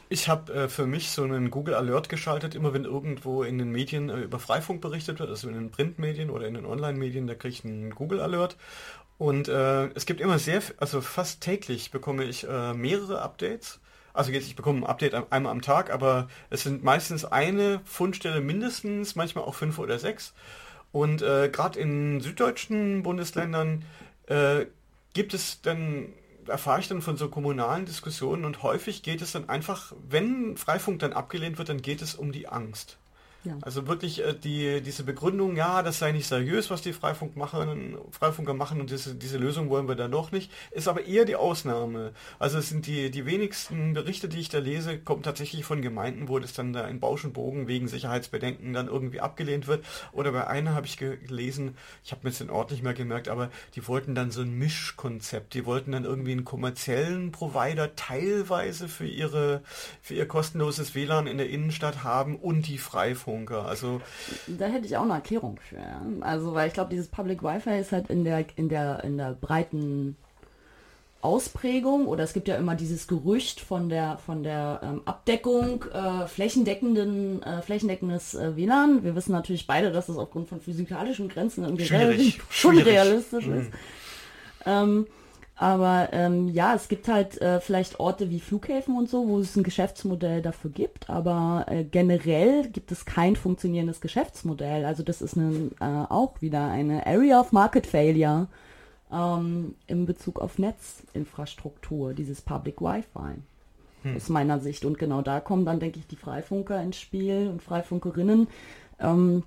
Ich 0.08 0.30
habe 0.30 0.54
äh, 0.54 0.70
für 0.70 0.86
mich 0.88 1.12
so 1.12 1.24
einen 1.24 1.52
Google 1.52 1.74
Alert 1.74 2.08
geschaltet, 2.08 2.56
immer 2.56 2.74
wenn 2.74 2.86
irgendwo 2.86 3.44
in 3.44 3.58
den 3.58 3.70
Medien 3.70 4.10
äh, 4.10 4.22
über 4.22 4.40
Freifunk 4.40 4.80
berichtet 4.80 5.20
wird, 5.20 5.30
also 5.30 5.50
in 5.50 5.56
den 5.56 5.72
Printmedien 5.72 6.30
oder 6.30 6.48
in 6.48 6.54
den 6.54 6.66
Online-Medien, 6.66 7.28
da 7.28 7.36
kriege 7.36 7.54
ich 7.54 7.66
einen 7.66 7.90
Google 7.94 8.22
Alert. 8.22 8.56
Und 9.18 9.50
äh, 9.50 9.88
es 9.88 10.06
gibt 10.06 10.22
immer 10.22 10.40
sehr, 10.40 10.62
also 10.78 11.02
fast 11.02 11.42
täglich 11.42 11.92
bekomme 11.92 12.24
ich 12.24 12.48
äh, 12.48 12.74
mehrere 12.74 13.22
Updates. 13.22 13.82
Also 14.14 14.32
jetzt, 14.32 14.48
ich 14.48 14.56
bekomme 14.56 14.80
ein 14.80 14.86
Update 14.86 15.14
ein- 15.14 15.30
einmal 15.30 15.52
am 15.52 15.62
Tag, 15.62 15.92
aber 15.92 16.30
es 16.50 16.64
sind 16.64 16.86
meistens 16.86 17.26
eine 17.26 17.82
Fundstelle 17.84 18.40
mindestens, 18.40 19.18
manchmal 19.18 19.44
auch 19.44 19.56
fünf 19.56 19.80
oder 19.80 20.00
sechs. 20.00 20.34
Und 20.96 21.22
äh, 21.22 21.50
gerade 21.50 21.78
in 21.78 22.22
süddeutschen 22.22 23.04
Bundesländern 23.04 23.84
äh, 24.28 24.66
gibt 25.14 25.34
es 25.34 25.62
dann, 25.62 26.14
erfahre 26.48 26.80
ich 26.80 26.88
dann 26.88 27.02
von 27.02 27.18
so 27.18 27.28
kommunalen 27.28 27.86
Diskussionen 27.86 28.46
und 28.46 28.64
häufig 28.64 29.04
geht 29.04 29.22
es 29.22 29.34
dann 29.34 29.50
einfach, 29.50 29.92
wenn 30.08 30.56
Freifunk 30.56 31.00
dann 31.00 31.12
abgelehnt 31.12 31.58
wird, 31.58 31.68
dann 31.68 31.82
geht 31.82 32.02
es 32.02 32.16
um 32.16 32.32
die 32.32 32.48
Angst. 32.48 32.98
Ja. 33.46 33.58
Also 33.62 33.88
wirklich 33.88 34.24
äh, 34.26 34.34
die, 34.34 34.82
diese 34.82 35.04
Begründung, 35.04 35.56
ja, 35.56 35.84
das 35.84 36.00
sei 36.00 36.12
nicht 36.12 36.28
seriös, 36.28 36.70
was 36.70 36.82
die 36.82 36.94
Freifunk 36.94 37.38
machen, 37.38 37.98
Freifunker 38.12 38.54
machen 38.54 38.82
und 38.82 38.90
diese, 38.90 39.16
diese 39.16 39.38
Lösung 39.38 39.70
wollen 39.70 39.88
wir 39.88 39.96
dann 39.96 40.12
doch 40.12 40.32
nicht, 40.32 40.52
ist 40.72 40.88
aber 40.88 41.06
eher 41.06 41.26
die 41.26 41.36
Ausnahme. 41.36 42.12
Also 42.40 42.58
es 42.58 42.70
sind 42.70 42.88
die, 42.88 43.12
die 43.12 43.26
wenigsten 43.26 43.94
Berichte, 43.94 44.28
die 44.28 44.40
ich 44.40 44.50
da 44.50 44.58
lese, 44.58 44.98
kommen 44.98 45.24
tatsächlich 45.24 45.64
von 45.64 45.82
Gemeinden, 45.82 46.28
wo 46.28 46.40
das 46.40 46.54
dann 46.54 46.74
da 46.74 46.88
in 46.88 47.00
Bausch 47.00 47.24
und 47.24 47.34
Bogen 47.34 47.68
wegen 47.68 47.88
Sicherheitsbedenken 47.88 48.74
dann 48.74 48.88
irgendwie 48.88 49.22
abgelehnt 49.22 49.68
wird. 49.68 49.86
Oder 50.12 50.32
bei 50.32 50.48
einer 50.48 50.74
habe 50.74 50.88
ich 50.88 50.98
ge- 50.98 51.18
gelesen, 51.18 51.78
ich 52.04 52.12
habe 52.12 52.22
mir 52.24 52.30
jetzt 52.32 52.40
den 52.42 52.50
Ort 52.50 52.72
nicht 52.72 52.84
mehr 52.84 52.94
gemerkt, 52.94 53.30
aber 53.30 53.52
die 53.76 53.88
wollten 53.88 54.16
dann 54.16 54.32
so 54.32 54.42
ein 54.42 54.58
Mischkonzept. 54.58 55.54
Die 55.54 55.66
wollten 55.66 55.92
dann 55.92 56.04
irgendwie 56.04 56.32
einen 56.32 56.46
kommerziellen 56.46 57.32
Provider 57.32 57.96
teilweise 57.96 58.88
für 58.88 59.08
ihre 59.08 59.62
für 60.02 60.16
ihr 60.16 60.28
kostenloses 60.28 60.96
WLAN 60.96 61.28
in 61.28 61.38
der 61.38 61.50
Innenstadt 61.50 62.04
haben 62.04 62.36
und 62.38 62.68
die 62.68 62.78
Freifunker. 63.36 63.66
Also 63.66 64.02
Da 64.48 64.66
hätte 64.66 64.86
ich 64.86 64.96
auch 64.98 65.04
eine 65.04 65.14
Erklärung 65.14 65.60
für. 65.68 65.78
Ja. 65.78 66.02
Also, 66.22 66.54
weil 66.54 66.68
ich 66.68 66.74
glaube, 66.74 66.90
dieses 66.90 67.08
Public 67.08 67.44
Wi-Fi 67.44 67.80
ist 67.80 67.92
halt 67.92 68.10
in 68.10 68.24
der, 68.24 68.46
in 68.56 68.70
der, 68.70 69.04
in 69.04 69.18
der 69.18 69.34
breiten 69.34 70.16
Ausprägung 71.22 72.06
oder 72.06 72.24
es 72.24 72.34
gibt 72.34 72.48
ja 72.48 72.56
immer 72.56 72.76
dieses 72.76 73.08
Gerücht 73.08 73.60
von 73.60 73.90
der 73.90 74.20
von 74.24 74.44
der 74.44 74.80
ähm, 74.84 75.02
Abdeckung 75.06 75.84
äh, 75.92 76.28
flächendeckenden 76.28 77.42
äh, 77.42 77.64
flächendeckendes 77.64 78.36
äh, 78.36 78.56
WLAN. 78.56 79.04
Wir 79.04 79.16
wissen 79.16 79.32
natürlich 79.32 79.66
beide, 79.66 79.92
dass 79.92 80.06
das 80.06 80.18
aufgrund 80.18 80.50
von 80.50 80.62
physikalischen 80.62 81.28
Grenzen 81.28 81.64
irgendwie 81.64 81.86
Schwierig, 81.86 82.42
schwierig. 82.52 82.86
unrealistisch 82.86 83.48
ist. 83.48 83.72
Ähm, 84.68 85.08
aber 85.56 86.10
ähm, 86.12 86.50
ja, 86.50 86.76
es 86.76 86.90
gibt 86.90 87.08
halt 87.08 87.42
äh, 87.42 87.62
vielleicht 87.62 88.00
Orte 88.00 88.30
wie 88.30 88.42
Flughäfen 88.42 88.98
und 88.98 89.10
so, 89.10 89.28
wo 89.28 89.40
es 89.40 89.56
ein 89.56 89.64
Geschäftsmodell 89.64 90.42
dafür 90.42 90.70
gibt, 90.72 91.10
aber 91.10 91.66
äh, 91.70 91.86
generell 91.86 92.68
gibt 92.68 92.92
es 92.92 93.06
kein 93.06 93.36
funktionierendes 93.38 94.02
Geschäftsmodell. 94.02 94.86
Also 94.86 95.04
das 95.04 95.22
ist 95.22 95.38
eine, 95.38 95.72
äh, 95.80 96.12
auch 96.12 96.42
wieder 96.42 96.68
eine 96.70 97.08
Area 97.08 97.40
of 97.40 97.54
Market 97.54 97.88
Failure 97.88 98.48
ähm, 99.12 99.76
in 99.88 100.06
Bezug 100.06 100.40
auf 100.40 100.60
Netzinfrastruktur, 100.60 102.14
dieses 102.14 102.42
Public 102.42 102.82
Wi-Fi 102.82 103.36
aus 104.16 104.30
meiner 104.30 104.60
Sicht. 104.60 104.86
Und 104.86 105.00
genau 105.00 105.22
da 105.22 105.40
kommen 105.40 105.66
dann, 105.66 105.80
denke 105.80 106.00
ich, 106.00 106.08
die 106.08 106.16
Freifunker 106.16 106.82
ins 106.82 107.00
Spiel 107.00 107.48
und 107.50 107.64
Freifunkerinnen, 107.64 108.48
ähm, 109.00 109.44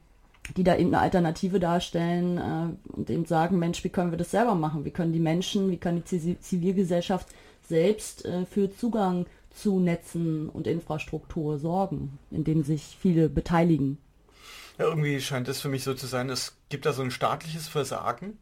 die 0.56 0.64
da 0.64 0.76
eben 0.76 0.94
eine 0.94 1.00
Alternative 1.02 1.61
darstellen 1.61 2.38
äh, 2.38 2.96
und 2.96 3.11
eben 3.11 3.24
sagen, 3.26 3.58
Mensch, 3.58 3.84
wie 3.84 3.88
können 3.90 4.11
wir 4.11 4.18
das 4.18 4.30
selber 4.30 4.54
machen? 4.54 4.84
Wie 4.84 4.90
können 4.90 5.12
die 5.12 5.20
Menschen, 5.20 5.70
wie 5.70 5.76
kann 5.76 5.96
die 5.96 6.02
Zivi- 6.02 6.40
Zivilgesellschaft 6.40 7.28
selbst 7.68 8.24
äh, 8.24 8.46
für 8.46 8.74
Zugang 8.74 9.26
zu 9.50 9.80
Netzen 9.80 10.48
und 10.48 10.66
Infrastruktur 10.66 11.58
sorgen, 11.58 12.18
indem 12.30 12.62
sich 12.62 12.96
viele 13.00 13.28
beteiligen? 13.28 13.98
ja, 14.78 14.87
irgendwie 14.87 15.20
scheint 15.20 15.48
es 15.48 15.61
für 15.61 15.68
mich 15.68 15.82
so 15.84 15.94
zu 15.94 16.06
sein, 16.06 16.30
es 16.30 16.56
gibt 16.68 16.87
da 16.87 16.92
so 16.92 17.02
ein 17.02 17.11
staatliches 17.11 17.68
Versagen 17.68 18.38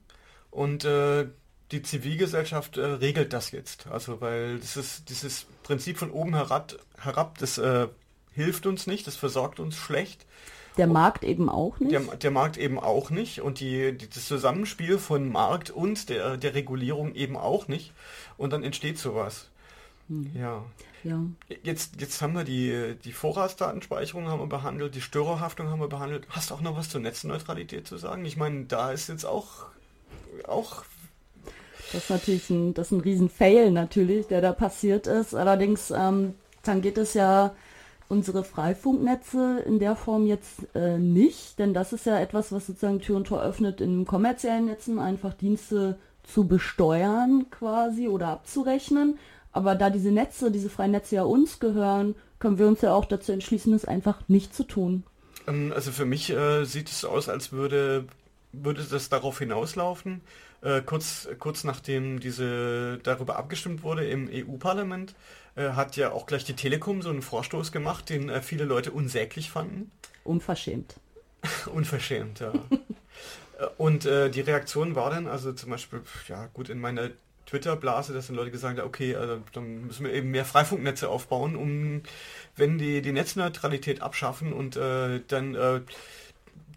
und 0.51 0.85
äh, 0.85 1.27
die 1.73 1.83
Zivilgesellschaft 1.83 2.77
äh, 2.77 2.85
regelt 2.85 3.33
das 3.33 3.51
jetzt. 3.51 3.87
Also 3.89 4.21
weil 4.21 4.59
ist 4.59 5.09
dieses 5.09 5.47
Prinzip 5.63 5.99
von 5.99 6.11
oben 6.11 6.35
herab, 6.35 6.75
herab 6.99 7.39
das 7.39 7.59
äh, 7.59 7.89
hilft 8.33 8.67
uns 8.67 8.87
nicht, 8.87 9.07
das 9.07 9.17
versorgt 9.17 9.61
uns 9.61 9.77
schlecht. 9.77 10.27
Der 10.77 10.87
Markt 10.87 11.25
eben 11.25 11.49
auch 11.49 11.79
nicht. 11.81 11.93
Der, 11.93 12.01
der 12.01 12.31
Markt 12.31 12.59
eben 12.59 12.79
auch 12.79 13.11
nicht 13.11 13.41
und 13.41 13.61
die, 13.61 13.97
die, 13.97 14.09
das 14.09 14.27
Zusammenspiel 14.27 14.99
von 14.99 15.31
Markt 15.31 15.71
und 15.71 16.09
der, 16.09 16.37
der 16.37 16.55
Regulierung 16.55 17.15
eben 17.15 17.37
auch 17.37 17.69
nicht. 17.69 17.93
Und 18.37 18.53
dann 18.53 18.63
entsteht 18.63 18.99
sowas. 18.99 19.49
Ja. 20.35 20.65
ja. 21.03 21.21
Jetzt, 21.63 22.01
jetzt 22.01 22.23
haben 22.23 22.35
wir 22.35 22.45
die, 22.45 22.97
die 23.05 23.13
Vorratsdatenspeicherung 23.13 24.29
haben 24.29 24.41
wir 24.41 24.47
behandelt, 24.47 24.95
die 24.95 25.01
Störerhaftung 25.01 25.69
haben 25.69 25.81
wir 25.81 25.89
behandelt. 25.89 26.27
Hast 26.31 26.51
du 26.51 26.55
auch 26.55 26.61
noch 26.61 26.77
was 26.77 26.89
zur 26.89 27.01
Netzneutralität 27.01 27.87
zu 27.87 27.97
sagen? 27.97 28.25
Ich 28.25 28.37
meine, 28.37 28.67
da 28.67 28.93
ist 28.93 29.09
jetzt 29.09 29.25
auch, 29.25 29.67
auch 30.47 30.85
Das 31.93 32.05
ist 32.05 32.11
natürlich 32.11 32.51
ein, 32.51 32.75
das 32.75 32.89
ist 32.89 32.93
ein 32.93 33.01
Riesen-Fail 33.01 33.71
natürlich, 33.71 34.27
der 34.29 34.41
da 34.41 34.53
passiert 34.53 35.07
ist. 35.07 35.35
Allerdings 35.35 35.91
ähm, 35.91 36.35
tangiert 36.63 36.99
es 36.99 37.15
ja 37.15 37.55
unsere 38.09 38.45
Freifunknetze 38.45 39.63
in 39.67 39.79
der 39.79 39.97
Form 39.97 40.27
jetzt 40.27 40.67
äh, 40.75 40.99
nicht, 40.99 41.59
denn 41.59 41.75
das 41.75 41.93
ist 41.93 42.07
ja 42.07 42.19
etwas, 42.19 42.53
was 42.53 42.67
sozusagen 42.67 43.01
Tür 43.01 43.17
und 43.17 43.27
Tor 43.27 43.43
öffnet, 43.43 43.81
in 43.81 44.07
kommerziellen 44.07 44.67
Netzen 44.67 44.99
einfach 44.99 45.35
Dienste 45.35 45.99
zu 46.23 46.47
besteuern 46.47 47.47
quasi 47.51 48.09
oder 48.09 48.29
abzurechnen. 48.29 49.19
Aber 49.53 49.75
da 49.75 49.91
diese 49.91 50.11
Netze, 50.11 50.51
diese 50.51 50.69
freien 50.69 50.91
Netze 50.91 51.17
ja 51.17 51.23
uns 51.23 51.61
gehören, 51.61 52.15
können 52.39 52.59
wir 52.59 52.67
uns 52.67 52.83
ja 52.83 52.95
auch 52.95 53.07
dazu 53.07 53.33
entschließen, 53.33 53.73
es 53.73 53.85
einfach 53.85 54.21
nicht 54.29 54.55
zu 54.55 54.65
tun. 54.65 55.05
Ähm, 55.47 55.73
Also 55.75 55.93
für 55.93 56.05
mich 56.05 56.31
äh, 56.31 56.65
sieht 56.65 56.91
es 56.91 57.05
aus, 57.05 57.29
als 57.29 57.53
würde, 57.53 58.05
würde 58.53 58.85
das 58.85 59.09
darauf 59.09 59.39
hinauslaufen, 59.39 60.21
äh, 60.63 60.81
kurz, 60.81 61.29
kurz 61.39 61.65
nachdem 61.65 62.21
diese 62.21 62.99
darüber 63.03 63.37
abgestimmt 63.37 63.83
wurde 63.83 64.07
im 64.07 64.29
EU-Parlament, 64.33 65.15
äh, 65.57 65.71
hat 65.71 65.97
ja 65.97 66.13
auch 66.13 66.27
gleich 66.27 66.45
die 66.45 66.55
Telekom 66.55 67.03
so 67.03 67.11
einen 67.11 67.23
Vorstoß 67.23 67.73
gemacht, 67.73 68.11
den 68.11 68.29
äh, 68.29 68.43
viele 68.43 68.65
Leute 68.65 68.93
unsäglich 68.93 69.51
fanden. 69.51 69.91
Unverschämt. 70.25 70.97
Unverschämt, 71.73 72.41
ja. 72.41 72.53
Äh, 73.59 73.67
und 73.79 74.07
äh, 74.07 74.31
die 74.31 74.41
Reaktion 74.41 74.95
war 74.95 75.11
dann, 75.11 75.27
also 75.27 75.53
zum 75.53 75.71
Beispiel, 75.71 76.03
ja 76.29 76.49
gut, 76.53 76.69
in 76.69 76.81
meiner 76.81 77.11
Twitter-Blase, 77.47 78.13
dass 78.13 78.27
dann 78.27 78.37
Leute 78.37 78.51
gesagt 78.51 78.79
haben, 78.79 78.87
okay, 78.87 79.15
also 79.15 79.41
dann 79.53 79.87
müssen 79.87 80.05
wir 80.05 80.13
eben 80.13 80.31
mehr 80.31 80.45
Freifunknetze 80.45 81.09
aufbauen, 81.09 81.57
um, 81.57 82.03
wenn 82.57 82.77
die 82.77 83.03
die 83.03 83.13
Netzneutralität 83.13 84.03
abschaffen 84.03 84.53
und 84.53 84.77
äh, 84.77 85.21
dann 85.29 85.55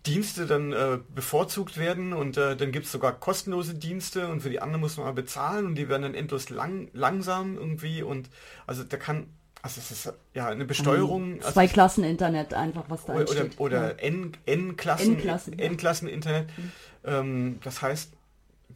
Dienste 0.06 0.46
dann 0.46 0.72
äh, 0.72 1.00
bevorzugt 1.14 1.78
werden 1.78 2.14
und 2.14 2.38
äh, 2.38 2.56
dann 2.56 2.72
gibt 2.72 2.86
es 2.86 2.92
sogar 2.92 3.14
kostenlose 3.14 3.74
Dienste 3.74 4.28
und 4.28 4.42
für 4.42 4.50
die 4.50 4.62
anderen 4.62 4.82
muss 4.82 4.98
man 4.98 5.06
mal 5.08 5.14
bezahlen 5.14 5.66
und 5.66 5.76
die 5.76 5.90
werden 5.90 6.04
dann 6.04 6.16
endlos 6.16 6.50
lang, 6.50 6.90
langsam 6.94 7.58
irgendwie 7.58 8.02
und 8.02 8.30
also 8.66 8.84
da 8.84 8.98
kann 8.98 9.28
also 9.62 9.82
es 9.82 9.92
ist 9.92 10.14
ja 10.34 10.48
eine 10.48 10.64
Besteuerung. 10.64 11.40
Also 11.40 11.52
zwei 11.52 11.68
Klassen 11.68 12.06
Internet 12.06 12.54
einfach, 12.54 12.86
was 12.88 13.04
da 13.04 13.14
oder, 13.14 13.22
entsteht. 13.22 13.60
Oder, 13.60 13.78
oder 13.78 14.02
ja. 14.02 14.10
N-Klassen 14.46 15.16
N-Klassen, 15.16 15.60
N-Klassen 15.60 16.08
Internet. 16.08 16.48
Mhm. 16.58 16.72
Ähm, 17.04 17.60
das 17.62 17.82
heißt, 17.82 18.14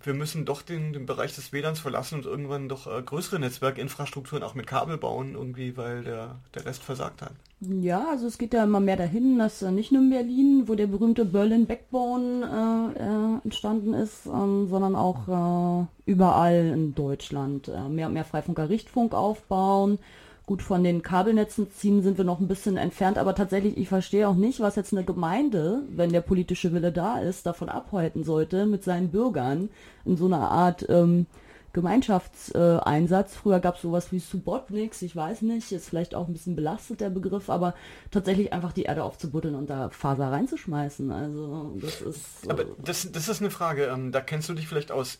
wir 0.05 0.13
müssen 0.13 0.45
doch 0.45 0.61
den, 0.61 0.93
den 0.93 1.05
Bereich 1.05 1.35
des 1.35 1.53
WLANs 1.53 1.79
verlassen 1.79 2.15
und 2.15 2.25
irgendwann 2.25 2.69
doch 2.69 2.87
äh, 2.87 3.01
größere 3.01 3.39
Netzwerkinfrastrukturen 3.39 4.43
auch 4.43 4.55
mit 4.55 4.67
Kabel 4.67 4.97
bauen, 4.97 5.33
irgendwie, 5.35 5.77
weil 5.77 6.03
der, 6.03 6.35
der 6.53 6.65
Rest 6.65 6.83
versagt 6.83 7.21
hat. 7.21 7.31
Ja, 7.61 8.07
also 8.09 8.27
es 8.27 8.37
geht 8.37 8.53
ja 8.53 8.63
immer 8.63 8.81
mehr 8.81 8.97
dahin, 8.97 9.39
dass 9.39 9.61
äh, 9.61 9.71
nicht 9.71 9.91
nur 9.91 10.01
in 10.01 10.09
Berlin, 10.09 10.63
wo 10.67 10.75
der 10.75 10.87
berühmte 10.87 11.25
Berlin 11.25 11.65
Backbone 11.65 12.93
äh, 12.97 12.99
äh, 12.99 13.45
entstanden 13.45 13.93
ist, 13.93 14.25
ähm, 14.25 14.67
sondern 14.69 14.95
auch 14.95 15.27
äh, 15.27 16.11
überall 16.11 16.71
in 16.73 16.93
Deutschland 16.95 17.69
äh, 17.69 17.87
mehr 17.87 18.07
und 18.07 18.13
mehr 18.13 18.25
Freifunker 18.25 18.69
Richtfunk 18.69 19.13
aufbauen 19.13 19.99
Gut, 20.45 20.62
von 20.62 20.84
den 20.84 21.01
Kabelnetzen 21.03 21.71
ziehen 21.71 22.03
sind 22.03 22.17
wir 22.17 22.25
noch 22.25 22.41
ein 22.41 22.49
bisschen 22.49 22.75
entfernt, 22.75 23.17
aber 23.17 23.34
tatsächlich, 23.34 23.77
ich 23.77 23.88
verstehe 23.88 24.27
auch 24.27 24.36
nicht, 24.36 24.60
was 24.60 24.75
jetzt 24.75 24.91
eine 24.91 25.06
Gemeinde, 25.06 25.84
wenn 25.89 26.12
der 26.12 26.19
politische 26.19 26.73
Wille 26.73 26.91
da 26.91 27.19
ist, 27.19 27.45
davon 27.45 27.69
abhalten 27.69 28.25
sollte, 28.25 28.65
mit 28.65 28.84
seinen 28.84 29.10
Bürgern 29.10 29.69
in 30.03 30.17
so 30.17 30.25
einer 30.25 30.51
Art 30.51 30.86
ähm, 30.89 31.27
Gemeinschaftseinsatz. 31.71 33.32
Äh, 33.32 33.36
Früher 33.36 33.60
gab 33.62 33.75
es 33.75 33.82
sowas 33.82 34.12
wie 34.12 34.19
Subotniks, 34.19 35.01
ich 35.01 35.15
weiß 35.15 35.43
nicht, 35.43 35.71
ist 35.71 35.89
vielleicht 35.89 36.13
auch 36.13 36.27
ein 36.27 36.34
bisschen 36.34 36.58
belastet 36.58 36.99
der 36.99 37.10
Begriff, 37.10 37.49
aber 37.49 37.73
tatsächlich 38.12 38.51
einfach 38.51 38.73
die 38.73 38.84
Erde 38.84 39.03
aufzubuddeln 39.03 39.56
und 39.56 39.69
da 39.69 39.89
Faser 39.89 40.32
reinzuschmeißen. 40.32 41.10
Also 41.12 41.73
das 41.82 42.01
ist. 42.01 42.49
Aber 42.49 42.65
das, 42.84 43.12
das 43.12 43.29
ist 43.29 43.41
eine 43.41 43.49
Frage, 43.49 43.86
ähm, 43.86 44.12
da 44.12 44.19
kennst 44.19 44.49
du 44.49 44.53
dich 44.53 44.67
vielleicht 44.67 44.91
aus 44.91 45.19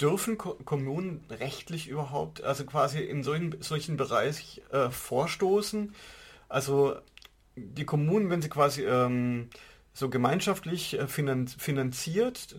dürfen 0.00 0.38
Ko 0.38 0.54
Kommunen 0.64 1.24
rechtlich 1.30 1.88
überhaupt, 1.88 2.42
also 2.42 2.64
quasi 2.64 3.00
in 3.00 3.22
solchen, 3.22 3.56
solchen 3.60 3.96
Bereich 3.96 4.62
äh, 4.72 4.90
vorstoßen? 4.90 5.94
Also 6.48 6.96
die 7.56 7.84
Kommunen, 7.84 8.30
wenn 8.30 8.42
sie 8.42 8.48
quasi 8.48 8.84
ähm, 8.84 9.50
so 9.92 10.08
gemeinschaftlich 10.08 10.98
äh, 10.98 11.06
finanziert, 11.06 12.56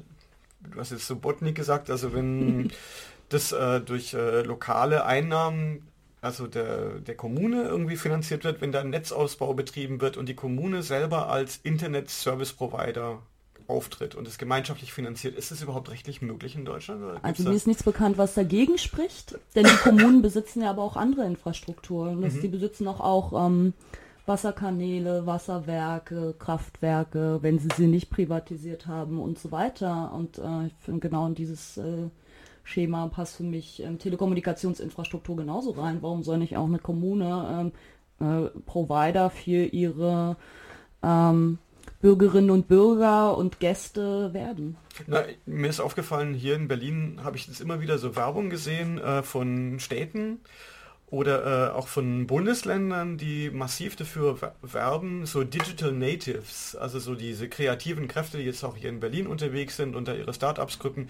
du 0.62 0.80
hast 0.80 0.92
jetzt 0.92 1.08
so 1.08 1.16
Botnik 1.16 1.56
gesagt, 1.56 1.90
also 1.90 2.14
wenn 2.14 2.72
das 3.30 3.52
äh, 3.52 3.82
durch 3.82 4.14
äh, 4.14 4.42
lokale 4.42 5.06
Einnahmen 5.06 5.88
also 6.22 6.46
der, 6.46 7.00
der 7.00 7.16
Kommune 7.16 7.64
irgendwie 7.64 7.98
finanziert 7.98 8.44
wird, 8.44 8.62
wenn 8.62 8.72
da 8.72 8.82
ein 8.82 8.92
Netzausbau 8.92 9.56
betrieben 9.56 10.02
wird 10.02 10.18
und 10.18 10.30
die 10.30 10.36
Kommune 10.36 10.84
selber 10.84 11.30
als 11.30 11.58
Internet-Service-Provider 11.64 13.24
auftritt 13.72 14.16
und 14.16 14.28
es 14.28 14.38
gemeinschaftlich 14.38 14.94
finanziert, 14.94 15.36
ist 15.36 15.52
es 15.52 15.62
überhaupt 15.62 15.90
rechtlich 15.90 16.22
möglich 16.22 16.56
in 16.56 16.66
Deutschland? 16.66 17.02
Also 17.24 17.44
mir 17.44 17.56
ist 17.56 17.68
nichts 17.68 17.84
bekannt, 17.84 18.18
was 18.18 18.34
dagegen 18.34 18.78
spricht, 18.78 19.40
denn 19.56 19.64
die 19.64 19.78
Kommunen 19.84 20.22
besitzen 20.22 20.62
ja 20.62 20.70
aber 20.70 20.84
auch 20.84 20.98
andere 20.98 21.26
Infrastrukturen. 21.26 22.20
Mhm. 22.20 22.42
Die 22.42 22.48
besitzen 22.48 22.88
auch, 22.88 23.00
auch 23.00 23.48
ähm, 23.48 23.74
Wasserkanäle, 24.26 25.26
Wasserwerke, 25.26 26.36
Kraftwerke, 26.38 27.40
wenn 27.42 27.60
sie 27.60 27.70
sie 27.76 27.88
nicht 27.88 28.10
privatisiert 28.10 28.88
haben 28.88 29.20
und 29.20 29.40
so 29.40 29.52
weiter. 29.52 30.14
Und 30.14 30.38
äh, 30.38 30.68
ich 30.68 30.74
finde 30.84 31.00
genau 31.00 31.28
in 31.28 31.36
dieses 31.36 31.78
äh, 31.78 32.10
Schema 32.64 33.08
passt 33.08 33.38
für 33.38 33.44
mich 33.44 33.82
ähm, 33.82 33.98
Telekommunikationsinfrastruktur 33.98 35.38
genauso 35.38 35.72
rein. 35.72 36.00
Warum 36.02 36.24
soll 36.24 36.38
nicht 36.38 36.58
auch 36.58 36.68
eine 36.68 36.80
Kommune 36.80 37.72
ähm, 38.20 38.46
äh, 38.46 38.50
Provider 38.66 39.30
für 39.30 39.66
ihre 39.66 40.38
ähm, 41.04 41.58
Bürgerinnen 42.02 42.50
und 42.50 42.68
Bürger 42.68 43.38
und 43.38 43.60
Gäste 43.60 44.34
werden. 44.34 44.78
Na, 45.08 45.24
mir 45.46 45.70
ist 45.70 45.80
aufgefallen, 45.80 46.34
hier 46.34 46.56
in 46.56 46.68
Berlin 46.68 47.20
habe 47.24 47.38
ich 47.38 47.48
jetzt 47.48 47.62
immer 47.62 47.82
wieder 47.82 47.98
so 47.98 48.16
Werbung 48.16 48.50
gesehen 48.50 48.98
äh, 48.98 49.24
von 49.24 49.80
Städten 49.80 50.40
oder 51.12 51.70
äh, 51.70 51.72
auch 51.74 51.88
von 51.88 52.26
Bundesländern, 52.26 53.18
die 53.18 53.50
massiv 53.50 53.98
dafür 53.98 54.38
werben, 54.62 55.26
so 55.26 55.44
Digital 55.44 55.92
Natives, 55.92 56.76
also 56.76 57.00
so 57.00 57.16
diese 57.16 57.50
kreativen 57.50 58.08
Kräfte, 58.08 58.38
die 58.38 58.46
jetzt 58.46 58.64
auch 58.64 58.78
hier 58.78 58.90
in 58.90 59.02
Berlin 59.02 59.28
unterwegs 59.28 59.76
sind 59.76 59.96
und 59.96 60.08
da 60.08 60.14
ihre 60.14 60.34
Startups 60.34 60.80
gründen, 60.80 61.10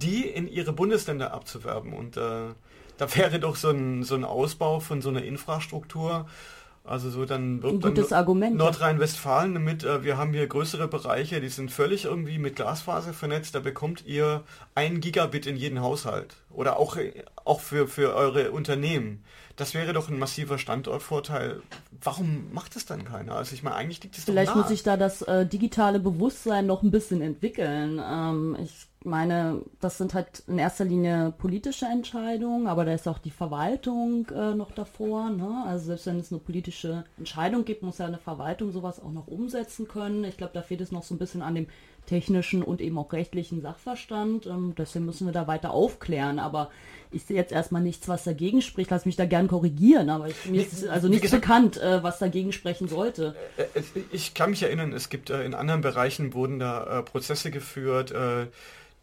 die 0.00 0.22
in 0.22 0.48
ihre 0.48 0.72
Bundesländer 0.72 1.34
abzuwerben. 1.34 1.92
Und 1.92 2.16
äh, 2.16 2.54
da 2.96 3.16
wäre 3.16 3.38
doch 3.38 3.56
so 3.56 3.68
ein, 3.68 4.02
so 4.02 4.14
ein 4.14 4.24
Ausbau 4.24 4.80
von 4.80 5.02
so 5.02 5.10
einer 5.10 5.22
Infrastruktur 5.22 6.26
also 6.86 7.08
so 7.08 7.24
dann 7.24 7.62
wird 7.62 7.80
gutes 7.80 8.12
Argument. 8.12 8.56
Nordrhein-Westfalen 8.56 9.54
damit, 9.54 9.84
äh, 9.84 10.04
wir 10.04 10.18
haben 10.18 10.34
hier 10.34 10.46
größere 10.46 10.86
Bereiche, 10.86 11.40
die 11.40 11.48
sind 11.48 11.70
völlig 11.70 12.04
irgendwie 12.04 12.38
mit 12.38 12.56
Glasfaser 12.56 13.14
vernetzt, 13.14 13.54
da 13.54 13.60
bekommt 13.60 14.04
ihr 14.04 14.42
ein 14.74 15.00
Gigabit 15.00 15.46
in 15.46 15.56
jeden 15.56 15.80
Haushalt. 15.80 16.36
Oder 16.50 16.78
auch, 16.78 16.98
auch 17.46 17.60
für, 17.60 17.88
für 17.88 18.14
eure 18.14 18.50
Unternehmen. 18.50 19.24
Das 19.56 19.72
wäre 19.72 19.94
doch 19.94 20.10
ein 20.10 20.18
massiver 20.18 20.58
Standortvorteil. 20.58 21.62
Warum 22.02 22.52
macht 22.52 22.76
es 22.76 22.84
dann 22.84 23.04
keiner? 23.04 23.36
Also 23.36 23.54
ich 23.54 23.62
meine, 23.62 23.76
eigentlich 23.76 24.02
liegt 24.02 24.18
es 24.18 24.24
Vielleicht 24.24 24.54
muss 24.54 24.68
sich 24.68 24.82
da 24.82 24.98
das 24.98 25.22
äh, 25.22 25.46
digitale 25.46 26.00
Bewusstsein 26.00 26.66
noch 26.66 26.82
ein 26.82 26.90
bisschen 26.90 27.22
entwickeln. 27.22 27.98
Ähm, 28.04 28.56
ich 28.62 28.88
meine, 29.04 29.62
das 29.80 29.98
sind 29.98 30.14
halt 30.14 30.42
in 30.46 30.58
erster 30.58 30.84
Linie 30.84 31.32
politische 31.36 31.86
Entscheidungen, 31.86 32.66
aber 32.66 32.84
da 32.84 32.92
ist 32.92 33.08
auch 33.08 33.18
die 33.18 33.30
Verwaltung 33.30 34.26
äh, 34.28 34.54
noch 34.54 34.72
davor. 34.72 35.30
Ne? 35.30 35.64
Also 35.66 35.86
selbst 35.86 36.06
wenn 36.06 36.18
es 36.18 36.32
eine 36.32 36.40
politische 36.40 37.04
Entscheidung 37.18 37.64
gibt, 37.64 37.82
muss 37.82 37.98
ja 37.98 38.06
eine 38.06 38.18
Verwaltung 38.18 38.72
sowas 38.72 39.00
auch 39.00 39.12
noch 39.12 39.26
umsetzen 39.26 39.88
können. 39.88 40.24
Ich 40.24 40.36
glaube, 40.36 40.52
da 40.54 40.62
fehlt 40.62 40.80
es 40.80 40.92
noch 40.92 41.02
so 41.02 41.14
ein 41.14 41.18
bisschen 41.18 41.42
an 41.42 41.54
dem 41.54 41.66
technischen 42.06 42.62
und 42.62 42.80
eben 42.80 42.98
auch 42.98 43.12
rechtlichen 43.12 43.62
Sachverstand. 43.62 44.46
Ähm, 44.46 44.74
deswegen 44.76 45.06
müssen 45.06 45.26
wir 45.26 45.32
da 45.32 45.46
weiter 45.46 45.70
aufklären. 45.70 46.38
Aber 46.38 46.70
ich 47.10 47.24
sehe 47.24 47.36
jetzt 47.36 47.52
erstmal 47.52 47.82
nichts, 47.82 48.08
was 48.08 48.24
dagegen 48.24 48.62
spricht. 48.62 48.90
Lass 48.90 49.06
mich 49.06 49.16
da 49.16 49.24
gern 49.24 49.48
korrigieren, 49.48 50.10
aber 50.10 50.28
ich, 50.28 50.46
mir 50.46 50.62
ist 50.62 50.86
also 50.86 51.08
nichts 51.08 51.30
bekannt, 51.30 51.80
äh, 51.80 52.02
was 52.02 52.18
dagegen 52.18 52.52
sprechen 52.52 52.88
sollte. 52.88 53.34
Äh, 53.56 53.78
äh, 53.78 53.82
ich 54.12 54.34
kann 54.34 54.50
mich 54.50 54.62
erinnern, 54.62 54.92
es 54.92 55.08
gibt 55.08 55.30
äh, 55.30 55.44
in 55.44 55.54
anderen 55.54 55.80
Bereichen 55.80 56.34
wurden 56.34 56.58
da 56.58 57.00
äh, 57.00 57.02
Prozesse 57.02 57.50
geführt. 57.50 58.12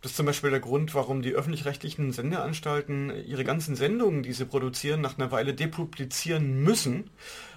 Äh, 0.02 0.04
das 0.04 0.12
ist 0.12 0.18
zum 0.18 0.26
Beispiel 0.26 0.50
der 0.50 0.60
Grund, 0.60 0.94
warum 0.96 1.22
die 1.22 1.34
öffentlich-rechtlichen 1.34 2.12
Sendeanstalten 2.12 3.12
ihre 3.26 3.44
ganzen 3.44 3.76
Sendungen, 3.76 4.24
die 4.24 4.34
sie 4.34 4.46
produzieren, 4.46 5.02
nach 5.02 5.18
einer 5.18 5.32
Weile 5.32 5.54
depublizieren 5.54 6.64
müssen, 6.64 7.10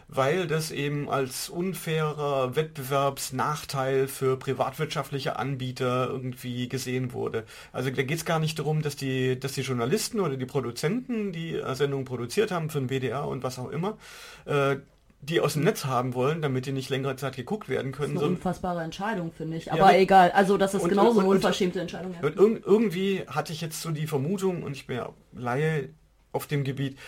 weil 0.08 0.46
das 0.46 0.70
eben 0.70 1.08
als 1.08 1.48
unfairer 1.48 2.54
Wettbewerbsnachteil 2.56 4.06
für 4.06 4.38
privatwirtschaftliche 4.38 5.38
Anbieter 5.38 6.08
irgendwie 6.10 6.68
gesehen 6.68 7.12
wurde. 7.14 7.44
Also 7.72 7.90
da 7.90 8.02
geht 8.02 8.18
es 8.18 8.24
gar 8.24 8.38
nicht 8.38 8.58
darum, 8.58 8.82
dass 8.82 8.96
die, 8.96 9.40
dass 9.40 9.52
die 9.52 9.62
Journalisten 9.62 10.20
oder 10.20 10.36
die 10.36 10.46
Produzenten, 10.46 11.32
die 11.32 11.60
Sendungen 11.72 12.04
produziert 12.04 12.50
haben 12.50 12.68
für 12.68 12.80
den 12.80 12.90
WDR 12.90 13.26
und 13.26 13.42
was 13.42 13.58
auch 13.58 13.70
immer, 13.70 13.96
äh, 14.44 14.76
die 15.24 15.40
aus 15.40 15.54
dem 15.54 15.64
Netz 15.64 15.84
haben 15.84 16.14
wollen, 16.14 16.42
damit 16.42 16.66
die 16.66 16.72
nicht 16.72 16.90
längere 16.90 17.16
Zeit 17.16 17.36
geguckt 17.36 17.68
werden 17.68 17.92
können. 17.92 18.14
Das 18.14 18.22
ist 18.22 18.26
eine 18.26 18.36
unfassbare 18.36 18.82
Entscheidung, 18.82 19.32
finde 19.32 19.56
ich. 19.56 19.72
Aber 19.72 19.92
ja, 19.92 19.98
egal, 19.98 20.30
also 20.32 20.56
das 20.56 20.74
ist 20.74 20.82
und, 20.82 20.88
genauso 20.90 21.20
eine 21.20 21.28
unverschämte 21.28 21.80
Entscheidung. 21.80 22.14
Und, 22.20 22.38
und 22.38 22.64
irgendwie 22.64 23.24
hatte 23.26 23.52
ich 23.52 23.60
jetzt 23.60 23.80
so 23.80 23.90
die 23.90 24.06
Vermutung, 24.06 24.62
und 24.62 24.72
ich 24.72 24.86
bin 24.86 24.96
ja 24.96 25.10
Laie 25.32 25.90
auf 26.32 26.46
dem 26.46 26.64
Gebiet, 26.64 26.98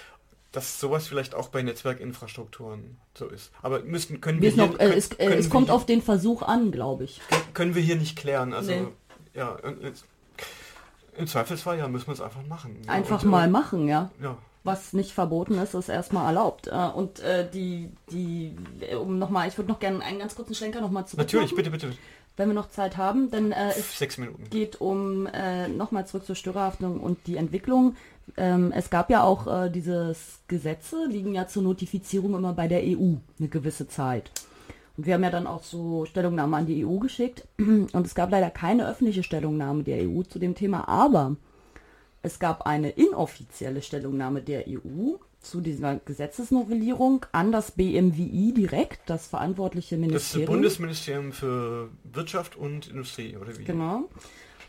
dass 0.52 0.80
sowas 0.80 1.06
vielleicht 1.06 1.34
auch 1.34 1.48
bei 1.48 1.62
Netzwerkinfrastrukturen 1.62 2.96
so 3.14 3.26
ist. 3.26 3.50
Aber 3.60 3.80
müssen 3.82 4.20
können 4.20 4.40
wir, 4.40 4.56
wir 4.56 4.64
hier, 4.64 4.72
noch, 4.72 4.80
äh, 4.80 4.94
es, 4.94 5.08
äh, 5.12 5.34
es 5.34 5.50
kommt 5.50 5.66
hier, 5.66 5.74
auf 5.74 5.84
den 5.84 6.00
Versuch 6.00 6.42
an, 6.42 6.72
glaube 6.72 7.04
ich. 7.04 7.20
Können 7.52 7.74
wir 7.74 7.82
hier 7.82 7.96
nicht 7.96 8.16
klären. 8.16 8.54
Also 8.54 8.70
nee. 8.70 8.86
ja, 9.34 9.56
im 11.16 11.26
Zweifelsfall 11.26 11.78
ja 11.78 11.88
müssen 11.88 12.06
wir 12.06 12.14
es 12.14 12.20
einfach 12.20 12.46
machen. 12.46 12.80
Einfach 12.86 13.22
und, 13.22 13.30
mal 13.30 13.48
machen, 13.48 13.88
ja. 13.88 14.10
Ja 14.22 14.38
was 14.66 14.92
nicht 14.92 15.12
verboten 15.12 15.58
ist, 15.58 15.74
ist 15.74 15.88
erstmal 15.88 16.26
erlaubt. 16.26 16.68
Äh, 16.68 16.88
und 16.88 17.20
äh, 17.20 17.48
die, 17.50 17.90
die, 18.10 18.54
um 19.00 19.18
nochmal, 19.18 19.48
ich 19.48 19.56
würde 19.56 19.70
noch 19.70 19.80
gerne 19.80 20.02
einen 20.02 20.18
ganz 20.18 20.34
kurzen 20.34 20.54
Schlenker 20.54 20.80
nochmal 20.80 21.06
zurück. 21.06 21.20
Natürlich, 21.20 21.54
bitte, 21.54 21.70
bitte. 21.70 21.92
Wenn 22.36 22.50
wir 22.50 22.54
noch 22.54 22.68
Zeit 22.68 22.98
haben, 22.98 23.30
denn 23.30 23.52
äh, 23.52 23.70
es 23.70 23.98
Sechs 23.98 24.18
Minuten. 24.18 24.50
geht 24.50 24.80
um 24.80 25.26
äh, 25.26 25.68
nochmal 25.68 26.06
zurück 26.06 26.26
zur 26.26 26.34
Störerhaftung 26.36 27.00
und 27.00 27.18
die 27.26 27.36
Entwicklung. 27.36 27.96
Ähm, 28.36 28.72
es 28.76 28.90
gab 28.90 29.08
ja 29.08 29.22
auch 29.22 29.46
äh, 29.46 29.70
dieses 29.70 30.40
Gesetze, 30.46 31.06
liegen 31.08 31.34
ja 31.34 31.46
zur 31.46 31.62
Notifizierung 31.62 32.34
immer 32.34 32.52
bei 32.52 32.68
der 32.68 32.82
EU 32.82 33.14
eine 33.38 33.48
gewisse 33.48 33.88
Zeit. 33.88 34.30
Und 34.96 35.06
wir 35.06 35.14
haben 35.14 35.24
ja 35.24 35.30
dann 35.30 35.46
auch 35.46 35.62
so 35.62 36.04
Stellungnahmen 36.04 36.54
an 36.54 36.66
die 36.66 36.84
EU 36.84 36.98
geschickt 36.98 37.46
und 37.58 38.06
es 38.06 38.14
gab 38.14 38.30
leider 38.30 38.50
keine 38.50 38.88
öffentliche 38.88 39.22
Stellungnahme 39.22 39.82
der 39.82 40.08
EU 40.08 40.22
zu 40.22 40.38
dem 40.38 40.54
Thema, 40.54 40.88
aber 40.88 41.36
es 42.26 42.38
gab 42.38 42.66
eine 42.66 42.90
inoffizielle 42.90 43.80
Stellungnahme 43.80 44.42
der 44.42 44.66
EU 44.68 45.14
zu 45.40 45.60
dieser 45.60 45.96
Gesetzesnovellierung 45.96 47.24
an 47.32 47.52
das 47.52 47.70
BMWI 47.70 48.52
direkt, 48.52 49.08
das 49.08 49.28
verantwortliche 49.28 49.96
Ministerium. 49.96 50.46
Das 50.46 50.54
Bundesministerium 50.54 51.32
für 51.32 51.90
Wirtschaft 52.04 52.56
und 52.56 52.88
Industrie, 52.88 53.36
oder 53.36 53.56
wie? 53.56 53.64
Genau. 53.64 54.08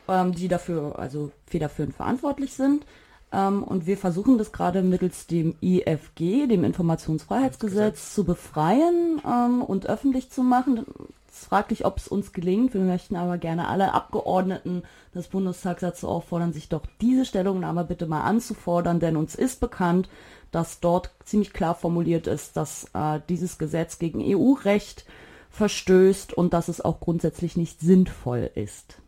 Ähm, 0.07 0.33
die 0.33 0.47
dafür, 0.47 0.99
also 0.99 1.31
federführend 1.47 1.95
verantwortlich 1.95 2.53
sind. 2.53 2.85
Ähm, 3.31 3.63
und 3.63 3.85
wir 3.87 3.97
versuchen 3.97 4.37
das 4.37 4.51
gerade 4.51 4.81
mittels 4.81 5.27
dem 5.27 5.55
IFG, 5.61 6.47
dem 6.47 6.63
Informationsfreiheitsgesetz, 6.63 8.13
zu 8.13 8.23
befreien 8.23 9.21
ähm, 9.25 9.61
und 9.61 9.87
öffentlich 9.87 10.29
zu 10.29 10.43
machen. 10.43 10.85
Es 11.29 11.41
ist 11.41 11.49
fraglich, 11.49 11.85
ob 11.85 11.97
es 11.97 12.07
uns 12.07 12.31
gelingt. 12.31 12.73
Wir 12.73 12.81
möchten 12.81 13.15
aber 13.15 13.37
gerne 13.37 13.67
alle 13.67 13.93
Abgeordneten 13.93 14.83
des 15.13 15.27
Bundestags 15.27 15.81
dazu 15.81 16.07
auffordern, 16.07 16.53
sich 16.53 16.69
doch 16.69 16.83
diese 17.01 17.25
Stellungnahme 17.25 17.83
bitte 17.83 18.07
mal 18.07 18.21
anzufordern, 18.21 18.99
denn 18.99 19.17
uns 19.17 19.35
ist 19.35 19.59
bekannt, 19.59 20.09
dass 20.51 20.79
dort 20.79 21.11
ziemlich 21.25 21.51
klar 21.51 21.75
formuliert 21.75 22.27
ist, 22.27 22.55
dass 22.55 22.85
äh, 22.93 23.19
dieses 23.27 23.57
Gesetz 23.57 23.99
gegen 23.99 24.21
EU-Recht 24.23 25.05
verstößt 25.49 26.33
und 26.33 26.53
dass 26.53 26.69
es 26.69 26.81
auch 26.81 26.99
grundsätzlich 26.99 27.57
nicht 27.57 27.81
sinnvoll 27.81 28.49
ist. 28.55 29.01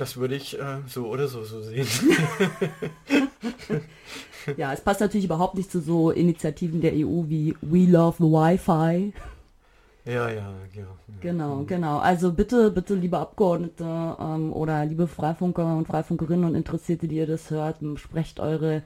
Das 0.00 0.16
würde 0.16 0.34
ich 0.34 0.58
äh, 0.58 0.78
so 0.86 1.08
oder 1.08 1.28
so 1.28 1.44
so 1.44 1.60
sehen. 1.60 1.86
ja, 4.56 4.72
es 4.72 4.80
passt 4.80 5.02
natürlich 5.02 5.26
überhaupt 5.26 5.56
nicht 5.56 5.70
zu 5.70 5.82
so 5.82 6.10
Initiativen 6.10 6.80
der 6.80 6.94
EU 6.94 7.24
wie 7.28 7.54
We 7.60 7.84
Love 7.84 8.16
the 8.18 8.24
Wi-Fi. 8.24 9.12
Ja, 10.06 10.30
ja, 10.30 10.54
ja. 10.74 10.86
Genau, 11.20 11.56
mhm. 11.56 11.66
genau. 11.66 11.98
Also 11.98 12.32
bitte, 12.32 12.70
bitte, 12.70 12.94
liebe 12.94 13.18
Abgeordnete 13.18 13.84
ähm, 13.84 14.54
oder 14.54 14.86
liebe 14.86 15.06
Freifunker 15.06 15.76
und 15.76 15.86
Freifunkerinnen 15.86 16.46
und 16.46 16.54
Interessierte, 16.54 17.06
die 17.06 17.16
ihr 17.16 17.26
das 17.26 17.50
hört, 17.50 17.80
sprecht 17.96 18.40
eure 18.40 18.82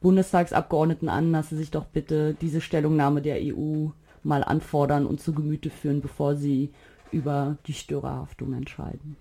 Bundestagsabgeordneten 0.00 1.10
an, 1.10 1.30
dass 1.34 1.50
sie 1.50 1.56
sich 1.56 1.72
doch 1.72 1.84
bitte 1.84 2.32
diese 2.40 2.62
Stellungnahme 2.62 3.20
der 3.20 3.36
EU 3.42 3.88
mal 4.22 4.42
anfordern 4.42 5.04
und 5.04 5.20
zu 5.20 5.34
Gemüte 5.34 5.68
führen, 5.68 6.00
bevor 6.00 6.36
sie 6.36 6.72
über 7.12 7.58
die 7.66 7.74
Störerhaftung 7.74 8.54
entscheiden. 8.54 9.18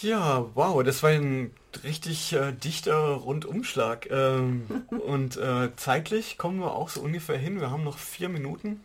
Ja, 0.00 0.46
wow, 0.54 0.82
das 0.82 1.02
war 1.02 1.10
ein 1.10 1.52
richtig 1.84 2.32
äh, 2.32 2.52
dichter 2.52 2.96
Rundumschlag. 2.96 4.08
Ähm, 4.10 4.66
und 4.88 5.36
äh, 5.36 5.70
zeitlich 5.76 6.38
kommen 6.38 6.60
wir 6.60 6.72
auch 6.72 6.88
so 6.88 7.00
ungefähr 7.00 7.38
hin. 7.38 7.60
Wir 7.60 7.70
haben 7.70 7.84
noch 7.84 7.98
vier 7.98 8.28
Minuten, 8.28 8.80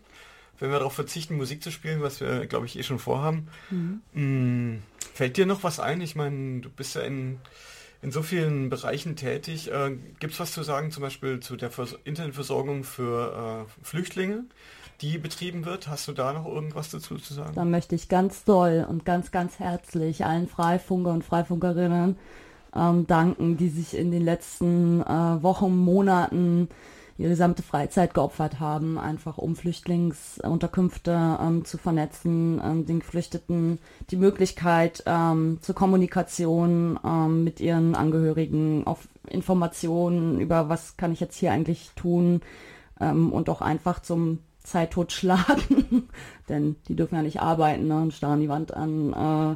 wenn 0.59 0.69
wir 0.69 0.79
darauf 0.79 0.93
verzichten, 0.93 1.37
Musik 1.37 1.63
zu 1.63 1.71
spielen, 1.71 2.01
was 2.01 2.19
wir, 2.19 2.45
glaube 2.47 2.65
ich, 2.65 2.77
eh 2.77 2.83
schon 2.83 2.99
vorhaben. 2.99 3.47
Mhm. 3.69 4.01
Hm, 4.13 4.83
fällt 5.13 5.37
dir 5.37 5.45
noch 5.45 5.63
was 5.63 5.79
ein? 5.79 6.01
Ich 6.01 6.15
meine, 6.15 6.61
du 6.61 6.69
bist 6.69 6.95
ja 6.95 7.01
in 7.01 7.39
in 8.01 8.11
so 8.11 8.21
vielen 8.21 8.69
Bereichen 8.69 9.15
tätig. 9.15 9.71
Äh, 9.71 9.97
Gibt 10.19 10.33
es 10.33 10.39
was 10.39 10.51
zu 10.51 10.63
sagen, 10.63 10.91
zum 10.91 11.01
Beispiel 11.01 11.39
zu 11.39 11.55
der 11.55 11.71
Vers 11.71 11.97
Internetversorgung 12.03 12.83
für 12.83 13.65
äh, 13.67 13.85
Flüchtlinge, 13.85 14.45
die 15.01 15.17
betrieben 15.17 15.65
wird? 15.65 15.87
Hast 15.87 16.07
du 16.07 16.13
da 16.13 16.33
noch 16.33 16.45
irgendwas 16.45 16.89
dazu 16.89 17.17
zu 17.17 17.33
sagen? 17.33 17.53
Da 17.55 17.65
möchte 17.65 17.95
ich 17.95 18.09
ganz 18.09 18.43
doll 18.43 18.85
und 18.89 19.05
ganz, 19.05 19.31
ganz 19.31 19.59
herzlich 19.59 20.25
allen 20.25 20.47
Freifunker 20.47 21.11
und 21.11 21.23
Freifunkerinnen 21.23 22.17
ähm, 22.75 23.07
danken, 23.07 23.57
die 23.57 23.69
sich 23.69 23.95
in 23.95 24.11
den 24.11 24.23
letzten 24.23 25.01
äh, 25.01 25.43
Wochen, 25.43 25.75
Monaten 25.75 26.69
ihre 27.17 27.29
gesamte 27.29 27.63
Freizeit 27.63 28.13
geopfert 28.13 28.59
haben, 28.59 28.99
einfach 28.99 29.37
um 29.37 29.55
Flüchtlingsunterkünfte 29.55 31.37
ähm, 31.41 31.65
zu 31.65 31.77
vernetzen, 31.77 32.61
ähm, 32.63 32.85
den 32.85 32.99
Geflüchteten 32.99 33.79
die 34.11 34.17
Möglichkeit 34.17 35.03
ähm, 35.07 35.57
zur 35.61 35.73
Kommunikation 35.73 36.99
ähm, 37.03 37.43
mit 37.43 37.59
ihren 37.59 37.95
Angehörigen, 37.95 38.85
auf 38.85 39.07
Informationen 39.27 40.39
über 40.39 40.69
was 40.69 40.95
kann 40.95 41.11
ich 41.11 41.19
jetzt 41.19 41.37
hier 41.37 41.51
eigentlich 41.51 41.91
tun 41.95 42.41
ähm, 43.01 43.33
und 43.33 43.49
auch 43.49 43.61
einfach 43.61 43.99
zum 43.99 44.39
Zeit 44.67 44.93
schlagen, 45.11 46.09
denn 46.49 46.75
die 46.87 46.95
dürfen 46.95 47.15
ja 47.15 47.21
nicht 47.21 47.41
arbeiten 47.41 47.87
ne, 47.87 48.01
und 48.01 48.13
starren 48.13 48.41
die 48.41 48.49
Wand 48.49 48.73
an. 48.73 49.55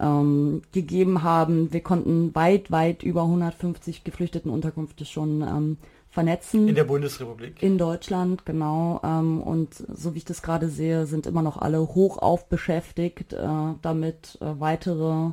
ähm, 0.00 0.62
gegeben 0.72 1.22
haben. 1.22 1.72
Wir 1.72 1.82
konnten 1.82 2.34
weit, 2.34 2.70
weit 2.70 3.02
über 3.02 3.22
150 3.22 4.02
Geflüchtetenunterkünfte 4.02 5.04
schon 5.04 5.42
ähm, 5.42 5.76
vernetzen. 6.08 6.68
In 6.68 6.74
der 6.74 6.84
Bundesrepublik. 6.84 7.62
In 7.62 7.78
Deutschland, 7.78 8.46
genau. 8.46 9.00
Ähm, 9.04 9.42
und 9.42 9.74
so 9.74 10.14
wie 10.14 10.18
ich 10.18 10.24
das 10.24 10.42
gerade 10.42 10.68
sehe, 10.68 11.06
sind 11.06 11.26
immer 11.26 11.42
noch 11.42 11.58
alle 11.58 11.80
hochauf 11.80 12.48
beschäftigt, 12.48 13.32
äh, 13.34 13.48
damit 13.82 14.38
äh, 14.40 14.58
weitere, 14.58 15.32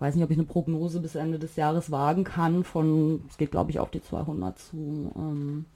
weiß 0.00 0.14
nicht, 0.14 0.24
ob 0.24 0.30
ich 0.30 0.38
eine 0.38 0.46
Prognose 0.46 1.00
bis 1.00 1.14
Ende 1.14 1.38
des 1.38 1.56
Jahres 1.56 1.90
wagen 1.90 2.24
kann, 2.24 2.64
von, 2.64 3.22
es 3.30 3.38
geht 3.38 3.52
glaube 3.52 3.70
ich 3.70 3.78
auf 3.78 3.90
die 3.90 4.02
200 4.02 4.58
zu. 4.58 5.12
Ähm, 5.16 5.66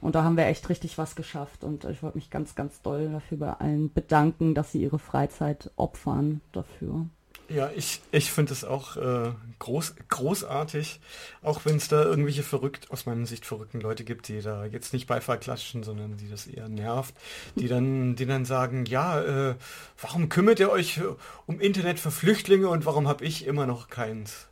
und 0.00 0.14
da 0.14 0.22
haben 0.22 0.36
wir 0.36 0.46
echt 0.46 0.68
richtig 0.68 0.98
was 0.98 1.16
geschafft. 1.16 1.64
Und 1.64 1.84
ich 1.84 2.02
wollte 2.02 2.18
mich 2.18 2.30
ganz, 2.30 2.54
ganz 2.54 2.82
doll 2.82 3.10
dafür 3.10 3.38
bei 3.38 3.52
allen 3.52 3.92
bedanken, 3.92 4.54
dass 4.54 4.72
sie 4.72 4.82
ihre 4.82 4.98
Freizeit 4.98 5.70
opfern 5.76 6.40
dafür. 6.52 7.06
Ja, 7.50 7.70
ich, 7.74 8.02
ich 8.12 8.30
finde 8.30 8.52
es 8.52 8.62
auch 8.62 8.98
äh, 8.98 9.32
groß, 9.58 9.94
großartig, 10.10 11.00
auch 11.42 11.64
wenn 11.64 11.76
es 11.76 11.88
da 11.88 12.04
irgendwelche 12.04 12.42
verrückt, 12.42 12.90
aus 12.90 13.06
meiner 13.06 13.24
Sicht 13.24 13.46
verrückten 13.46 13.80
Leute 13.80 14.04
gibt, 14.04 14.28
die 14.28 14.42
da 14.42 14.66
jetzt 14.66 14.92
nicht 14.92 15.06
Beifall 15.06 15.38
klatschen, 15.38 15.82
sondern 15.82 16.18
die 16.18 16.28
das 16.28 16.46
eher 16.46 16.68
nervt, 16.68 17.14
die 17.56 17.66
dann, 17.66 18.16
die 18.16 18.26
dann 18.26 18.44
sagen, 18.44 18.84
ja, 18.84 19.22
äh, 19.22 19.54
warum 19.98 20.28
kümmert 20.28 20.60
ihr 20.60 20.70
euch 20.70 21.00
um 21.46 21.58
Internet 21.58 21.98
für 21.98 22.10
Flüchtlinge 22.10 22.68
und 22.68 22.84
warum 22.84 23.08
habe 23.08 23.24
ich 23.24 23.46
immer 23.46 23.66
noch 23.66 23.88
keins? 23.88 24.48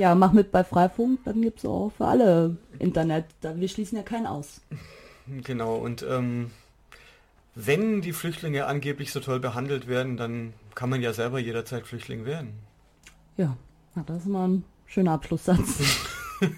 Ja, 0.00 0.14
mach 0.14 0.32
mit 0.32 0.50
bei 0.50 0.64
Freifunk, 0.64 1.24
dann 1.24 1.42
gibt 1.42 1.58
es 1.58 1.66
auch 1.66 1.92
für 1.94 2.06
alle 2.06 2.56
Internet. 2.78 3.26
Wir 3.42 3.68
schließen 3.68 3.98
ja 3.98 4.02
keinen 4.02 4.26
aus. 4.26 4.62
Genau, 5.44 5.76
und 5.76 6.02
ähm, 6.02 6.50
wenn 7.54 8.00
die 8.00 8.12
Flüchtlinge 8.12 8.66
angeblich 8.66 9.12
so 9.12 9.20
toll 9.20 9.38
behandelt 9.38 9.86
werden, 9.86 10.16
dann 10.16 10.54
kann 10.74 10.90
man 10.90 11.02
ja 11.02 11.12
selber 11.12 11.38
jederzeit 11.38 11.86
Flüchtling 11.86 12.24
werden. 12.24 12.54
Ja, 13.36 13.56
das 14.06 14.22
ist 14.22 14.26
mal 14.26 14.48
ein 14.48 14.64
schöner 14.86 15.12
Abschlusssatz. 15.12 15.82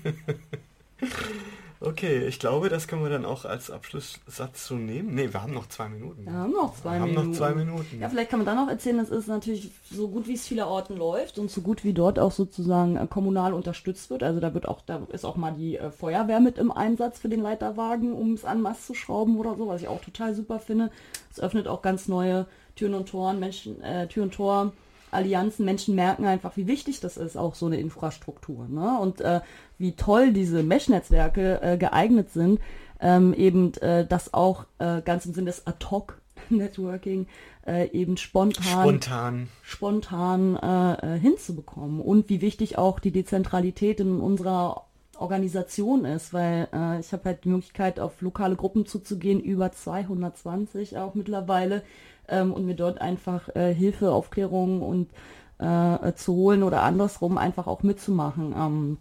okay, 1.85 2.27
ich 2.27 2.39
glaube, 2.39 2.69
das 2.69 2.89
können 2.89 3.03
wir 3.03 3.11
dann 3.11 3.25
auch 3.25 3.45
als 3.45 3.71
Abschlusssatz 3.71 4.67
so 4.67 4.75
nehmen. 4.75 5.15
Ne, 5.15 5.33
wir 5.33 5.43
haben 5.43 5.53
noch 5.53 5.69
zwei 5.69 5.89
Minuten. 5.89 6.25
Wir 6.25 6.33
haben 6.33 6.53
noch 6.53 6.75
zwei 6.75 6.95
wir 6.95 7.01
Minuten. 7.01 7.19
Haben 7.19 7.31
noch 7.31 7.37
zwei 7.37 7.55
Minuten. 7.55 8.01
Ja, 8.01 8.09
vielleicht 8.09 8.31
kann 8.31 8.41
man 8.41 8.47
dann 8.47 8.57
noch 8.57 8.69
erzählen, 8.69 8.99
das 8.99 9.11
ist 9.11 9.29
natürlich 9.29 9.71
so 9.91 10.09
gut, 10.09 10.27
wie 10.29 10.35
es 10.35 10.47
viele 10.47 10.67
Orten 10.67 10.97
läuft 10.97 11.39
und 11.39 11.51
so 11.51 11.61
gut 11.61 11.85
wie 11.85 11.93
dort 11.93 12.19
auch 12.19 12.33
sozusagen 12.33 12.97
äh, 12.97 13.07
kommunal 13.07 13.55
unterstützt 13.55 14.11
wird. 14.11 14.23
Also 14.23 14.41
da 14.41 14.55
wird 14.55 14.69
auch, 14.69 14.81
da 14.81 15.03
ist 15.13 15.25
auch 15.25 15.37
mal 15.37 15.53
die 15.53 15.77
äh, 15.77 15.91
Feuerwehr 15.91 16.41
mit 16.41 16.59
im 16.59 16.71
Einsatz 16.71 17.19
für 17.19 17.29
den 17.29 17.41
Leiterwagen, 17.41 18.15
um 18.15 18.35
es 18.35 18.45
an 18.45 18.61
Mast 18.63 18.87
zu 18.87 18.95
schrauben 18.95 19.37
oder 19.39 19.57
so, 19.57 19.69
was 19.69 19.83
ich 19.83 19.89
auch 19.89 20.01
total 20.01 20.35
super 20.35 20.59
finde. 20.59 20.91
Es 21.31 21.41
öffnet 21.41 21.69
auch 21.69 21.83
ganz 21.83 22.09
neue 22.09 22.47
Türen 22.77 22.95
und 22.95 23.09
Toren, 23.09 23.41
Menschen, 23.41 23.83
äh, 23.83 24.09
Tür 24.09 24.25
und 24.25 24.35
Tor. 24.35 24.73
Allianzen, 25.13 25.65
Menschen 25.65 25.95
merken 25.95 26.25
einfach, 26.25 26.57
wie 26.57 26.67
wichtig 26.67 27.01
das 27.01 27.17
ist, 27.17 27.37
auch 27.37 27.55
so 27.55 27.67
eine 27.67 27.79
Infrastruktur. 27.79 28.67
Ne? 28.69 28.99
Und 28.99 29.21
äh, 29.21 29.41
wie 29.79 29.93
toll 29.93 30.33
diese 30.33 30.63
Mesh-Netzwerke 30.63 31.61
äh, 31.63 31.77
geeignet 31.77 32.31
sind, 32.33 32.61
ähm, 33.01 33.35
eben 33.35 33.75
äh, 33.75 34.07
das 34.07 34.33
auch 34.33 34.65
äh, 34.79 35.03
ganz 35.03 35.27
im 35.27 35.35
Sinne 35.35 35.47
des 35.47 35.67
Ad-Hoc-Networking 35.67 37.27
äh, 37.67 37.91
eben 37.91 38.17
spontan, 38.17 38.65
spontan, 38.65 39.49
spontan 39.63 40.57
äh, 40.57 41.17
äh, 41.17 41.19
hinzubekommen. 41.19 42.01
Und 42.01 42.29
wie 42.29 42.41
wichtig 42.41 42.79
auch 42.79 43.01
die 43.01 43.13
Dezentralität 43.13 44.01
in 44.01 44.21
unserer 44.21 44.87
Organisation 45.19 46.05
ist, 46.05 46.33
weil 46.33 46.69
äh, 46.73 47.01
ich 47.01 47.13
habe 47.13 47.25
halt 47.27 47.45
die 47.45 47.49
Möglichkeit, 47.49 48.01
auf 48.01 48.21
lokale 48.21 48.57
Gruppen 48.57 48.87
zuzugehen, 48.87 49.41
über 49.41 49.73
220 49.73 50.99
auch 50.99 51.15
mittlerweile, 51.15 51.83
ähm, 52.29 52.53
und 52.53 52.67
mir 52.67 52.77
dort 52.77 53.01
einfach 53.01 53.49
äh, 53.55 53.75
Hilfe, 53.75 54.13
Aufklärung 54.13 54.83
und 54.83 55.11
äh, 55.59 56.13
zu 56.15 56.35
holen 56.35 56.63
oder 56.63 56.83
andersrum 56.83 57.39
einfach 57.39 57.67
auch 57.67 57.83
mitzumachen. 57.83 58.55
Ähm, 58.57 58.99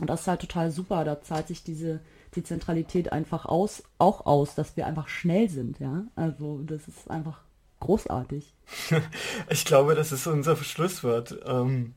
und 0.00 0.10
das 0.10 0.22
ist 0.22 0.28
halt 0.28 0.40
total 0.40 0.70
super. 0.70 1.04
Da 1.04 1.22
zahlt 1.22 1.48
sich 1.48 1.62
diese 1.62 2.00
die 2.34 2.42
Zentralität 2.42 3.12
einfach 3.12 3.46
aus, 3.46 3.82
auch 3.98 4.26
aus, 4.26 4.54
dass 4.54 4.76
wir 4.76 4.86
einfach 4.86 5.08
schnell 5.08 5.48
sind, 5.48 5.78
ja. 5.78 6.04
Also 6.16 6.60
das 6.64 6.88
ist 6.88 7.10
einfach 7.10 7.40
großartig. 7.80 8.52
ich 9.50 9.64
glaube, 9.64 9.94
das 9.94 10.12
ist 10.12 10.26
unser 10.26 10.56
Schlusswort. 10.56 11.38
Ähm, 11.46 11.94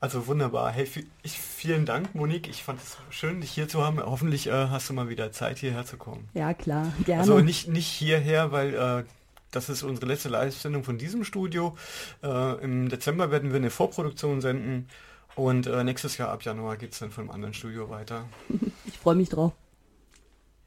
also 0.00 0.26
wunderbar. 0.26 0.70
Hey, 0.70 0.86
ich, 1.22 1.38
vielen 1.38 1.86
Dank, 1.86 2.14
Monique. 2.14 2.48
Ich 2.48 2.62
fand 2.62 2.80
es 2.80 2.98
schön, 3.10 3.40
dich 3.40 3.50
hier 3.50 3.68
zu 3.68 3.82
haben. 3.82 4.00
Hoffentlich 4.00 4.46
äh, 4.46 4.68
hast 4.68 4.90
du 4.90 4.94
mal 4.94 5.08
wieder 5.08 5.32
Zeit, 5.32 5.58
hierher 5.58 5.86
zu 5.86 5.96
kommen. 5.96 6.28
Ja, 6.34 6.52
klar, 6.54 6.92
gerne. 7.04 7.22
Also 7.22 7.38
nicht, 7.40 7.68
nicht 7.68 7.86
hierher, 7.86 8.52
weil 8.52 8.74
äh, 8.74 9.04
das 9.54 9.68
ist 9.68 9.82
unsere 9.82 10.06
letzte 10.06 10.28
Live-Sendung 10.28 10.84
von 10.84 10.98
diesem 10.98 11.24
Studio. 11.24 11.76
Äh, 12.22 12.62
Im 12.64 12.88
Dezember 12.88 13.30
werden 13.30 13.50
wir 13.50 13.56
eine 13.56 13.70
Vorproduktion 13.70 14.40
senden 14.40 14.88
und 15.36 15.66
äh, 15.66 15.84
nächstes 15.84 16.16
Jahr 16.18 16.30
ab 16.30 16.42
Januar 16.42 16.76
geht 16.76 16.92
es 16.92 16.98
dann 16.98 17.10
von 17.10 17.24
einem 17.24 17.30
anderen 17.30 17.54
Studio 17.54 17.90
weiter. 17.90 18.24
Ich 18.86 18.98
freue 19.00 19.16
mich 19.16 19.28
drauf. 19.28 19.52